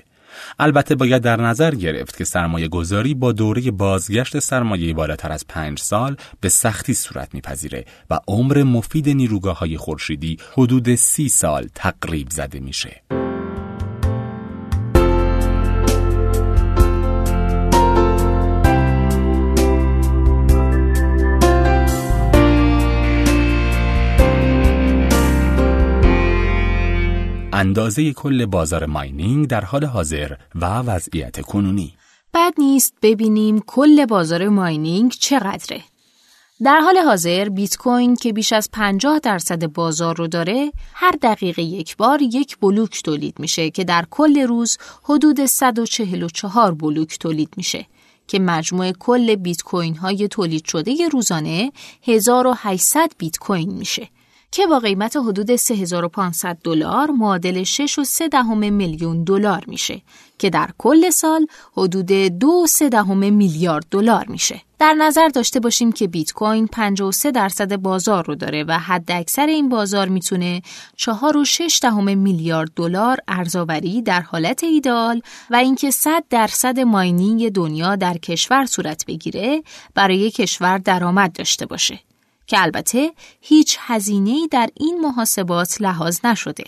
البته 0.59 0.95
باید 0.95 1.21
در 1.21 1.41
نظر 1.41 1.75
گرفت 1.75 2.17
که 2.17 2.23
سرمایه 2.23 2.67
گذاری 2.67 3.13
با 3.13 3.31
دوره 3.31 3.71
بازگشت 3.71 4.39
سرمایه 4.39 4.93
بالاتر 4.93 5.31
از 5.31 5.47
پنج 5.47 5.79
سال 5.79 6.15
به 6.41 6.49
سختی 6.49 6.93
صورت 6.93 7.33
میپذیره 7.33 7.85
و 8.09 8.19
عمر 8.27 8.63
مفید 8.63 9.09
نیروگاه 9.09 9.59
های 9.59 9.77
خورشیدی 9.77 10.37
حدود 10.53 10.95
سی 10.95 11.29
سال 11.29 11.67
تقریب 11.75 12.27
زده 12.29 12.59
میشه. 12.59 13.22
اندازه 27.55 28.13
کل 28.13 28.45
بازار 28.45 28.85
ماینینگ 28.85 29.47
در 29.47 29.65
حال 29.65 29.85
حاضر 29.85 30.35
و 30.55 30.65
وضعیت 30.65 31.41
کنونی 31.41 31.93
بد 32.33 32.53
نیست 32.57 32.93
ببینیم 33.01 33.63
کل 33.67 34.05
بازار 34.05 34.49
ماینینگ 34.49 35.11
چقدره. 35.11 35.81
در 36.63 36.79
حال 36.79 36.97
حاضر 36.97 37.49
بیت 37.49 37.77
کوین 37.77 38.15
که 38.15 38.33
بیش 38.33 38.53
از 38.53 38.69
50 38.71 39.19
درصد 39.19 39.65
بازار 39.65 40.15
رو 40.15 40.27
داره 40.27 40.71
هر 40.93 41.15
دقیقه 41.21 41.61
یک 41.61 41.97
بار 41.97 42.21
یک 42.21 42.57
بلوک 42.57 43.03
تولید 43.03 43.39
میشه 43.39 43.69
که 43.69 43.83
در 43.83 44.05
کل 44.09 44.39
روز 44.41 44.77
حدود 45.03 45.45
144 45.45 46.73
بلوک 46.73 47.19
تولید 47.19 47.53
میشه 47.57 47.85
که 48.27 48.39
مجموع 48.39 48.91
کل 48.91 49.35
بیت 49.35 49.61
کوین 49.61 49.95
های 49.95 50.27
تولید 50.27 50.65
شده 50.65 51.07
روزانه 51.11 51.71
1800 52.03 53.11
بیت 53.17 53.37
کوین 53.37 53.73
میشه 53.73 54.07
که 54.53 54.67
با 54.67 54.79
قیمت 54.79 55.17
حدود 55.17 55.55
3500 55.55 56.57
دلار 56.63 57.11
معادل 57.11 57.63
6 57.63 57.99
و 57.99 58.03
3 58.03 58.27
دهم 58.27 58.73
میلیون 58.73 59.23
دلار 59.23 59.63
میشه 59.67 60.01
که 60.39 60.49
در 60.49 60.69
کل 60.77 61.09
سال 61.09 61.47
حدود 61.77 62.05
2 62.05 62.65
3 62.67 62.89
دهم 62.89 63.33
میلیارد 63.33 63.85
دلار 63.91 64.25
میشه. 64.27 64.61
در 64.79 64.93
نظر 64.93 65.27
داشته 65.27 65.59
باشیم 65.59 65.91
که 65.91 66.07
بیت 66.07 66.31
کوین 66.31 66.67
53 66.67 67.31
درصد 67.31 67.75
بازار 67.75 68.25
رو 68.25 68.35
داره 68.35 68.63
و 68.63 68.79
حد 68.79 69.11
اکثر 69.11 69.45
این 69.45 69.69
بازار 69.69 70.07
می‌تونه 70.07 70.61
4 70.95 71.37
و 71.37 71.45
6 71.45 71.79
دهم 71.81 72.17
میلیارد 72.17 72.71
دلار 72.75 73.17
ارزآوری 73.27 74.01
در 74.01 74.21
حالت 74.21 74.63
ایدئال 74.63 75.21
و 75.49 75.55
اینکه 75.55 75.91
100 75.91 76.23
درصد 76.29 76.79
ماینینگ 76.79 77.51
دنیا 77.51 77.95
در 77.95 78.17
کشور 78.17 78.65
صورت 78.65 79.05
بگیره 79.05 79.63
برای 79.95 80.31
کشور 80.31 80.77
درآمد 80.77 81.33
داشته 81.33 81.65
باشه. 81.65 81.99
که 82.53 82.61
البته 82.61 83.11
هیچ 83.41 83.77
هزینه‌ای 83.79 84.47
در 84.51 84.69
این 84.73 85.01
محاسبات 85.01 85.81
لحاظ 85.81 86.19
نشده. 86.23 86.63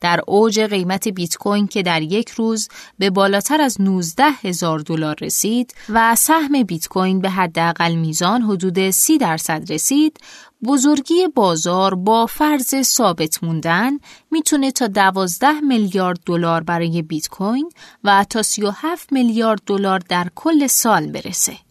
در 0.00 0.20
اوج 0.26 0.60
قیمت 0.60 1.08
بیت 1.08 1.36
کوین 1.36 1.66
که 1.66 1.82
در 1.82 2.02
یک 2.02 2.28
روز 2.28 2.68
به 2.98 3.10
بالاتر 3.10 3.60
از 3.60 3.80
19 3.80 4.24
هزار 4.24 4.78
دلار 4.78 5.16
رسید 5.20 5.74
و 5.88 6.14
سهم 6.14 6.62
بیت 6.62 6.88
کوین 6.88 7.20
به 7.20 7.30
حداقل 7.30 7.94
میزان 7.94 8.42
حدود 8.42 8.90
30 8.90 9.18
درصد 9.18 9.72
رسید 9.72 10.18
بزرگی 10.64 11.28
بازار 11.34 11.94
با 11.94 12.26
فرض 12.26 12.82
ثابت 12.82 13.44
موندن 13.44 13.98
می‌تونه 14.30 14.70
تا 14.70 14.86
12 14.86 15.52
میلیارد 15.52 16.20
دلار 16.26 16.62
برای 16.62 17.02
بیت 17.02 17.28
کوین 17.28 17.70
و 18.04 18.24
تا 18.30 18.42
37 18.42 19.12
میلیارد 19.12 19.60
دلار 19.66 19.98
در 19.98 20.26
کل 20.34 20.66
سال 20.66 21.06
برسه 21.06 21.69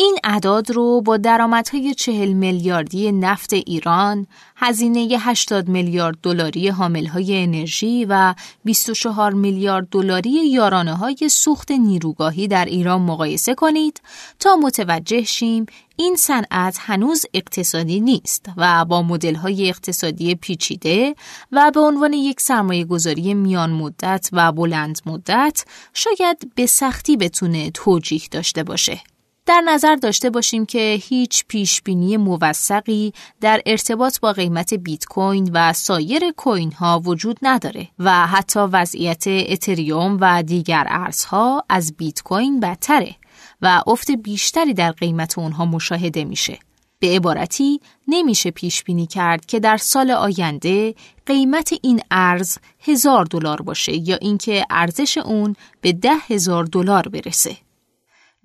این 0.00 0.18
اعداد 0.24 0.70
رو 0.70 1.00
با 1.00 1.16
درآمدهای 1.16 1.94
چهل 1.94 2.32
میلیاردی 2.32 3.12
نفت 3.12 3.52
ایران، 3.52 4.26
هزینه 4.56 5.16
80 5.20 5.68
میلیارد 5.68 6.16
دلاری 6.22 6.68
حاملهای 6.68 7.42
انرژی 7.42 8.04
و 8.04 8.34
24 8.64 9.32
میلیارد 9.32 9.88
دلاری 9.90 10.30
یارانه 10.30 10.94
های 10.94 11.28
سوخت 11.30 11.70
نیروگاهی 11.70 12.48
در 12.48 12.64
ایران 12.64 13.02
مقایسه 13.02 13.54
کنید 13.54 14.00
تا 14.38 14.56
متوجه 14.56 15.22
شیم 15.22 15.66
این 15.96 16.16
صنعت 16.16 16.76
هنوز 16.80 17.26
اقتصادی 17.34 18.00
نیست 18.00 18.46
و 18.56 18.84
با 18.84 19.02
مدل 19.02 19.34
های 19.34 19.68
اقتصادی 19.68 20.34
پیچیده 20.34 21.14
و 21.52 21.70
به 21.70 21.80
عنوان 21.80 22.12
یک 22.12 22.40
سرمایه 22.40 22.84
گذاری 22.84 23.34
میان 23.34 23.70
مدت 23.70 24.28
و 24.32 24.52
بلند 24.52 24.98
مدت 25.06 25.64
شاید 25.94 26.52
به 26.54 26.66
سختی 26.66 27.16
بتونه 27.16 27.70
توجیه 27.70 28.22
داشته 28.30 28.62
باشه. 28.62 29.00
در 29.48 29.60
نظر 29.60 29.96
داشته 29.96 30.30
باشیم 30.30 30.66
که 30.66 30.98
هیچ 31.02 31.44
پیش 31.48 31.82
بینی 31.82 32.16
موثقی 32.16 33.12
در 33.40 33.62
ارتباط 33.66 34.20
با 34.20 34.32
قیمت 34.32 34.74
بیت 34.74 35.04
کوین 35.04 35.50
و 35.52 35.72
سایر 35.72 36.30
کوین 36.36 36.72
ها 36.72 37.00
وجود 37.04 37.38
نداره 37.42 37.88
و 37.98 38.26
حتی 38.26 38.60
وضعیت 38.60 39.24
اتریوم 39.26 40.18
و 40.20 40.42
دیگر 40.42 40.86
ارزها 40.88 41.64
از 41.68 41.96
بیت 41.96 42.22
کوین 42.22 42.60
بدتره 42.60 43.14
و 43.62 43.82
افت 43.86 44.10
بیشتری 44.10 44.74
در 44.74 44.92
قیمت 44.92 45.38
اونها 45.38 45.64
مشاهده 45.64 46.24
میشه. 46.24 46.58
به 46.98 47.16
عبارتی 47.16 47.80
نمیشه 48.08 48.50
پیش 48.50 48.84
بینی 48.84 49.06
کرد 49.06 49.46
که 49.46 49.60
در 49.60 49.76
سال 49.76 50.10
آینده 50.10 50.94
قیمت 51.26 51.74
این 51.82 52.00
ارز 52.10 52.58
هزار 52.80 53.24
دلار 53.24 53.62
باشه 53.62 54.08
یا 54.08 54.16
اینکه 54.16 54.64
ارزش 54.70 55.18
اون 55.18 55.56
به 55.80 55.92
ده 55.92 56.14
هزار 56.28 56.64
دلار 56.64 57.08
برسه. 57.08 57.56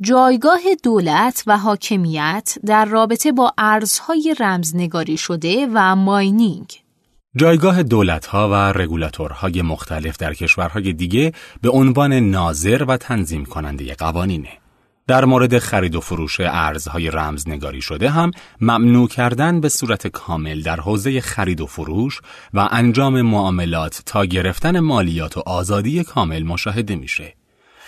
جایگاه 0.01 0.62
دولت 0.84 1.43
و 1.47 1.58
حاکمیت 1.58 2.58
در 2.65 2.86
رابطه 2.86 3.32
با 3.32 3.53
ارزهای 3.58 4.36
رمزنگاری 4.39 5.17
شده 5.17 5.67
و 5.73 5.95
ماینینگ 5.95 6.71
جایگاه 7.36 7.84
دولتها 7.84 8.49
و 8.49 8.53
رگولاتورهای 8.53 9.62
مختلف 9.62 10.17
در 10.17 10.34
کشورهای 10.34 10.93
دیگه 10.93 11.34
به 11.62 11.69
عنوان 11.69 12.13
ناظر 12.13 12.84
و 12.84 12.97
تنظیم 12.97 13.45
کننده 13.45 13.95
قوانینه. 13.95 14.49
در 15.08 15.25
مورد 15.25 15.60
خرید 15.60 15.95
و 15.95 16.01
فروش 16.01 16.39
ارزهای 16.39 17.10
رمزنگاری 17.10 17.82
شده 17.82 18.10
هم 18.10 18.32
ممنوع 18.62 19.08
کردن 19.08 19.62
به 19.62 19.69
صورت 19.69 20.08
کامل 20.08 20.62
در 20.62 20.79
حوزه 20.79 21.21
خرید 21.21 21.62
و 21.62 21.65
فروش 21.65 22.21
و 22.53 22.67
انجام 22.71 23.21
معاملات 23.21 24.01
تا 24.06 24.25
گرفتن 24.25 24.79
مالیات 24.79 25.38
و 25.38 25.43
آزادی 25.45 26.03
کامل 26.03 26.43
مشاهده 26.43 26.95
میشه. 26.95 27.34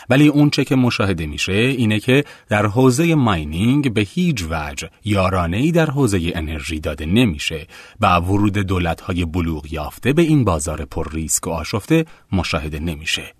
ولی 0.10 0.28
اونچه 0.28 0.66
که 0.66 0.76
مشاهده 0.76 1.26
میشه 1.26 1.52
اینه 1.52 2.00
که 2.00 2.24
در 2.50 2.66
حوزه 2.66 3.16
ماینینگ 3.16 3.94
به 3.94 4.02
هیچ 4.02 4.44
وجه 4.50 4.90
یارانه 5.06 5.58
ای 5.58 5.72
در 5.72 5.90
حوزه 5.90 6.32
انرژی 6.36 6.80
داده 6.80 7.06
نمیشه 7.06 7.68
و 8.02 8.16
ورود 8.16 8.58
دولت‌های 8.58 9.26
بلوغ 9.26 9.74
یافته 9.74 10.14
به 10.14 10.22
این 10.22 10.44
بازار 10.44 10.86
پر 10.86 11.12
ریسک 11.12 11.48
و 11.48 11.50
آشفته 11.50 12.06
مشاهده 12.32 12.80
نمیشه. 12.80 13.34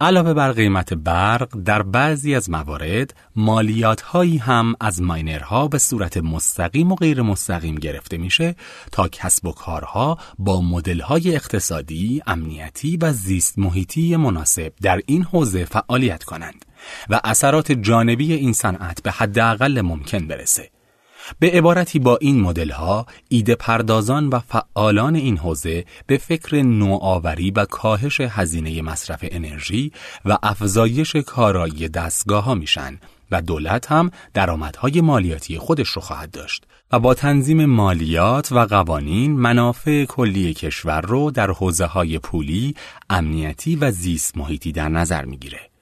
علاوه 0.00 0.34
بر 0.34 0.52
قیمت 0.52 0.94
برق 0.94 1.48
در 1.64 1.82
بعضی 1.82 2.34
از 2.34 2.50
موارد 2.50 3.14
مالیات 3.36 4.00
هایی 4.00 4.36
هم 4.36 4.74
از 4.80 5.02
ماینرها 5.02 5.68
به 5.68 5.78
صورت 5.78 6.16
مستقیم 6.16 6.92
و 6.92 6.94
غیر 6.94 7.22
مستقیم 7.22 7.74
گرفته 7.74 8.16
میشه 8.16 8.56
تا 8.92 9.08
کسب 9.08 9.46
و 9.46 9.52
کارها 9.52 10.18
با 10.38 10.60
مدل 10.60 11.00
های 11.00 11.34
اقتصادی، 11.34 12.22
امنیتی 12.26 12.96
و 12.96 13.12
زیست 13.12 13.58
محیطی 13.58 14.16
مناسب 14.16 14.72
در 14.82 15.00
این 15.06 15.22
حوزه 15.22 15.64
فعالیت 15.64 16.24
کنند 16.24 16.64
و 17.10 17.20
اثرات 17.24 17.72
جانبی 17.72 18.32
این 18.32 18.52
صنعت 18.52 19.02
به 19.02 19.10
حداقل 19.10 19.80
ممکن 19.80 20.26
برسه. 20.26 20.73
به 21.38 21.50
عبارتی 21.50 21.98
با 21.98 22.18
این 22.20 22.40
مدل 22.40 22.70
ها 22.70 23.06
ایده 23.28 23.54
پردازان 23.54 24.28
و 24.28 24.38
فعالان 24.38 25.14
این 25.14 25.38
حوزه 25.38 25.84
به 26.06 26.16
فکر 26.16 26.62
نوآوری 26.62 27.50
و 27.50 27.64
کاهش 27.64 28.20
هزینه 28.20 28.82
مصرف 28.82 29.24
انرژی 29.30 29.92
و 30.24 30.38
افزایش 30.42 31.16
کارایی 31.16 31.88
دستگاه 31.88 32.44
ها 32.44 32.54
میشن 32.54 32.98
و 33.30 33.42
دولت 33.42 33.92
هم 33.92 34.10
درآمدهای 34.34 35.00
مالیاتی 35.00 35.58
خودش 35.58 35.88
رو 35.88 36.02
خواهد 36.02 36.30
داشت 36.30 36.64
و 36.92 36.98
با 36.98 37.14
تنظیم 37.14 37.64
مالیات 37.64 38.52
و 38.52 38.58
قوانین 38.58 39.32
منافع 39.32 40.04
کلی 40.04 40.54
کشور 40.54 41.00
رو 41.00 41.30
در 41.30 41.50
حوزه 41.50 41.84
های 41.84 42.18
پولی، 42.18 42.74
امنیتی 43.10 43.76
و 43.76 43.90
زیست 43.90 44.36
محیطی 44.36 44.72
در 44.72 44.88
نظر 44.88 45.24
می‌گیره. 45.24 45.73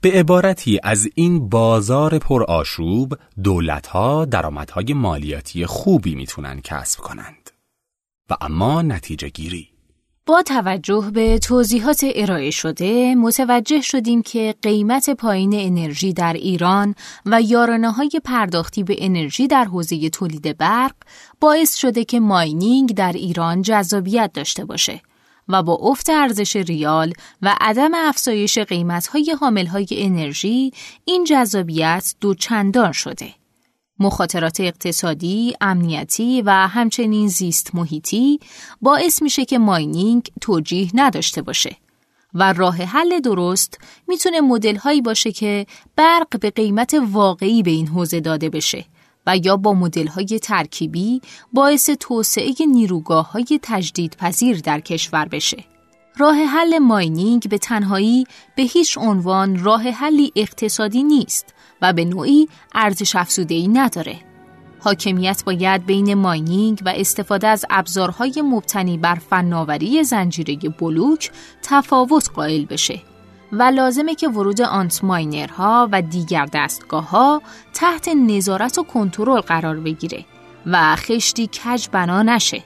به 0.00 0.10
عبارتی 0.10 0.80
از 0.82 1.08
این 1.14 1.48
بازار 1.48 2.18
پرآشوب 2.18 3.14
دولتها 3.44 4.24
درآمدهای 4.24 4.94
مالیاتی 4.94 5.66
خوبی 5.66 6.14
می‌تونن 6.14 6.60
کسب 6.60 7.00
کنند. 7.00 7.50
و 8.30 8.36
اما 8.40 8.82
نتیجه 8.82 9.28
گیری. 9.28 9.74
با 10.26 10.42
توجه 10.42 11.10
به 11.14 11.38
توضیحات 11.38 12.04
ارائه 12.14 12.50
شده 12.50 13.14
متوجه 13.14 13.80
شدیم 13.80 14.22
که 14.22 14.54
قیمت 14.62 15.10
پایین 15.10 15.52
انرژی 15.54 16.12
در 16.12 16.32
ایران 16.32 16.94
و 17.26 17.40
یارانه 17.42 17.90
های 17.90 18.10
پرداختی 18.24 18.82
به 18.82 18.96
انرژی 18.98 19.46
در 19.46 19.64
حوزه 19.64 20.08
تولید 20.08 20.58
برق 20.58 20.94
باعث 21.40 21.74
شده 21.74 22.04
که 22.04 22.20
ماینینگ 22.20 22.94
در 22.94 23.12
ایران 23.12 23.62
جذابیت 23.62 24.30
داشته 24.34 24.64
باشه. 24.64 25.00
و 25.48 25.62
با 25.62 25.74
افت 25.74 26.10
ارزش 26.10 26.56
ریال 26.56 27.12
و 27.42 27.54
عدم 27.60 27.94
افزایش 27.94 28.58
قیمت‌های 28.58 29.36
حامل‌های 29.40 29.86
انرژی 29.90 30.72
این 31.04 31.24
جذابیت 31.24 32.14
دو 32.20 32.34
چندان 32.34 32.92
شده. 32.92 33.34
مخاطرات 33.98 34.60
اقتصادی، 34.60 35.54
امنیتی 35.60 36.42
و 36.42 36.50
همچنین 36.50 37.28
زیست 37.28 37.74
محیطی 37.74 38.40
باعث 38.82 39.22
میشه 39.22 39.44
که 39.44 39.58
ماینینگ 39.58 40.28
توجیه 40.40 40.90
نداشته 40.94 41.42
باشه 41.42 41.76
و 42.34 42.52
راه 42.52 42.76
حل 42.76 43.20
درست 43.20 43.78
می‌تونه 44.08 44.40
مدل 44.40 44.76
هایی 44.76 45.00
باشه 45.00 45.32
که 45.32 45.66
برق 45.96 46.40
به 46.40 46.50
قیمت 46.50 46.94
واقعی 47.10 47.62
به 47.62 47.70
این 47.70 47.88
حوزه 47.88 48.20
داده 48.20 48.48
بشه 48.48 48.84
و 49.26 49.36
یا 49.36 49.56
با 49.56 49.72
مدل 49.72 50.06
های 50.06 50.38
ترکیبی 50.42 51.20
باعث 51.52 51.90
توسعه 52.00 52.54
نیروگاه 52.68 53.32
های 53.32 53.60
تجدید 53.62 54.16
پذیر 54.16 54.60
در 54.60 54.80
کشور 54.80 55.28
بشه. 55.28 55.64
راه 56.16 56.36
حل 56.36 56.78
ماینینگ 56.78 57.48
به 57.48 57.58
تنهایی 57.58 58.26
به 58.56 58.62
هیچ 58.62 58.98
عنوان 58.98 59.64
راه 59.64 59.82
حلی 59.82 60.32
اقتصادی 60.36 61.02
نیست 61.02 61.54
و 61.82 61.92
به 61.92 62.04
نوعی 62.04 62.48
ارزش 62.74 63.16
افزوده 63.16 63.54
ای 63.54 63.68
نداره. 63.68 64.16
حاکمیت 64.80 65.44
باید 65.44 65.86
بین 65.86 66.14
ماینینگ 66.14 66.82
و 66.84 66.88
استفاده 66.96 67.46
از 67.48 67.64
ابزارهای 67.70 68.42
مبتنی 68.42 68.98
بر 68.98 69.14
فناوری 69.14 70.04
زنجیره 70.04 70.56
بلوک 70.56 71.30
تفاوت 71.62 72.30
قائل 72.34 72.64
بشه 72.64 73.13
و 73.58 73.62
لازمه 73.62 74.14
که 74.14 74.28
ورود 74.28 74.60
آنت 74.60 75.04
ماینرها 75.04 75.88
و 75.92 76.02
دیگر 76.02 76.46
دستگاه 76.52 77.10
ها 77.10 77.42
تحت 77.74 78.08
نظارت 78.08 78.78
و 78.78 78.82
کنترل 78.82 79.40
قرار 79.40 79.76
بگیره 79.80 80.24
و 80.66 80.96
خشتی 80.96 81.46
کج 81.46 81.88
بنا 81.92 82.22
نشه 82.22 82.62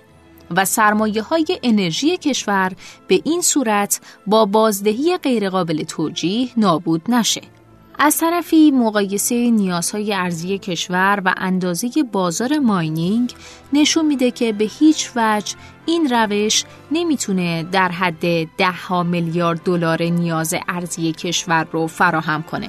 و 0.51 0.65
سرمایه 0.65 1.23
های 1.23 1.47
انرژی 1.63 2.17
کشور 2.17 2.73
به 3.09 3.21
این 3.25 3.43
صورت 3.43 4.01
با 4.27 4.45
بازدهی 4.45 5.17
غیرقابل 5.17 5.83
توجیه 5.83 6.49
نابود 6.57 7.03
نشه. 7.09 7.41
از 8.01 8.19
طرفی 8.19 8.71
مقایسه 8.71 9.51
نیازهای 9.51 10.15
ارزی 10.15 10.59
کشور 10.59 11.23
و 11.25 11.35
اندازه 11.37 11.89
بازار 12.13 12.59
ماینینگ 12.59 13.35
نشون 13.73 14.07
میده 14.07 14.31
که 14.31 14.53
به 14.53 14.65
هیچ 14.65 15.11
وجه 15.17 15.55
این 15.87 16.09
روش 16.11 16.65
نمی‌تونه 16.91 17.63
در 17.63 17.89
حد 17.89 18.45
ده 18.45 18.73
ها 18.73 19.03
میلیارد 19.03 19.63
دلار 19.63 20.03
نیاز 20.03 20.55
ارزی 20.69 21.13
کشور 21.13 21.67
رو 21.73 21.87
فراهم 21.87 22.43
کنه. 22.43 22.69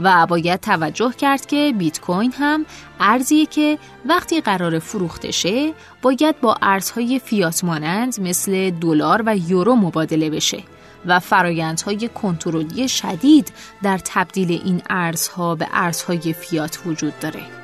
و 0.00 0.26
باید 0.26 0.60
توجه 0.60 1.12
کرد 1.12 1.46
که 1.46 1.74
بیت 1.78 2.00
کوین 2.00 2.32
هم 2.32 2.66
ارزیه 3.00 3.46
که 3.46 3.78
وقتی 4.06 4.40
قرار 4.40 4.78
فروخته 4.78 5.30
شه 5.30 5.72
باید 6.02 6.40
با 6.40 6.56
ارزهای 6.62 7.18
فیات 7.18 7.64
مانند 7.64 8.20
مثل 8.20 8.70
دلار 8.70 9.22
و 9.26 9.36
یورو 9.36 9.74
مبادله 9.74 10.30
بشه. 10.30 10.62
و 11.06 11.20
فرایندهای 11.20 12.08
کنترلی 12.08 12.88
شدید 12.88 13.52
در 13.82 14.00
تبدیل 14.04 14.60
این 14.64 14.82
ارزها 14.90 15.54
به 15.54 15.68
ارزهای 15.72 16.32
فیات 16.32 16.78
وجود 16.86 17.18
داره. 17.18 17.63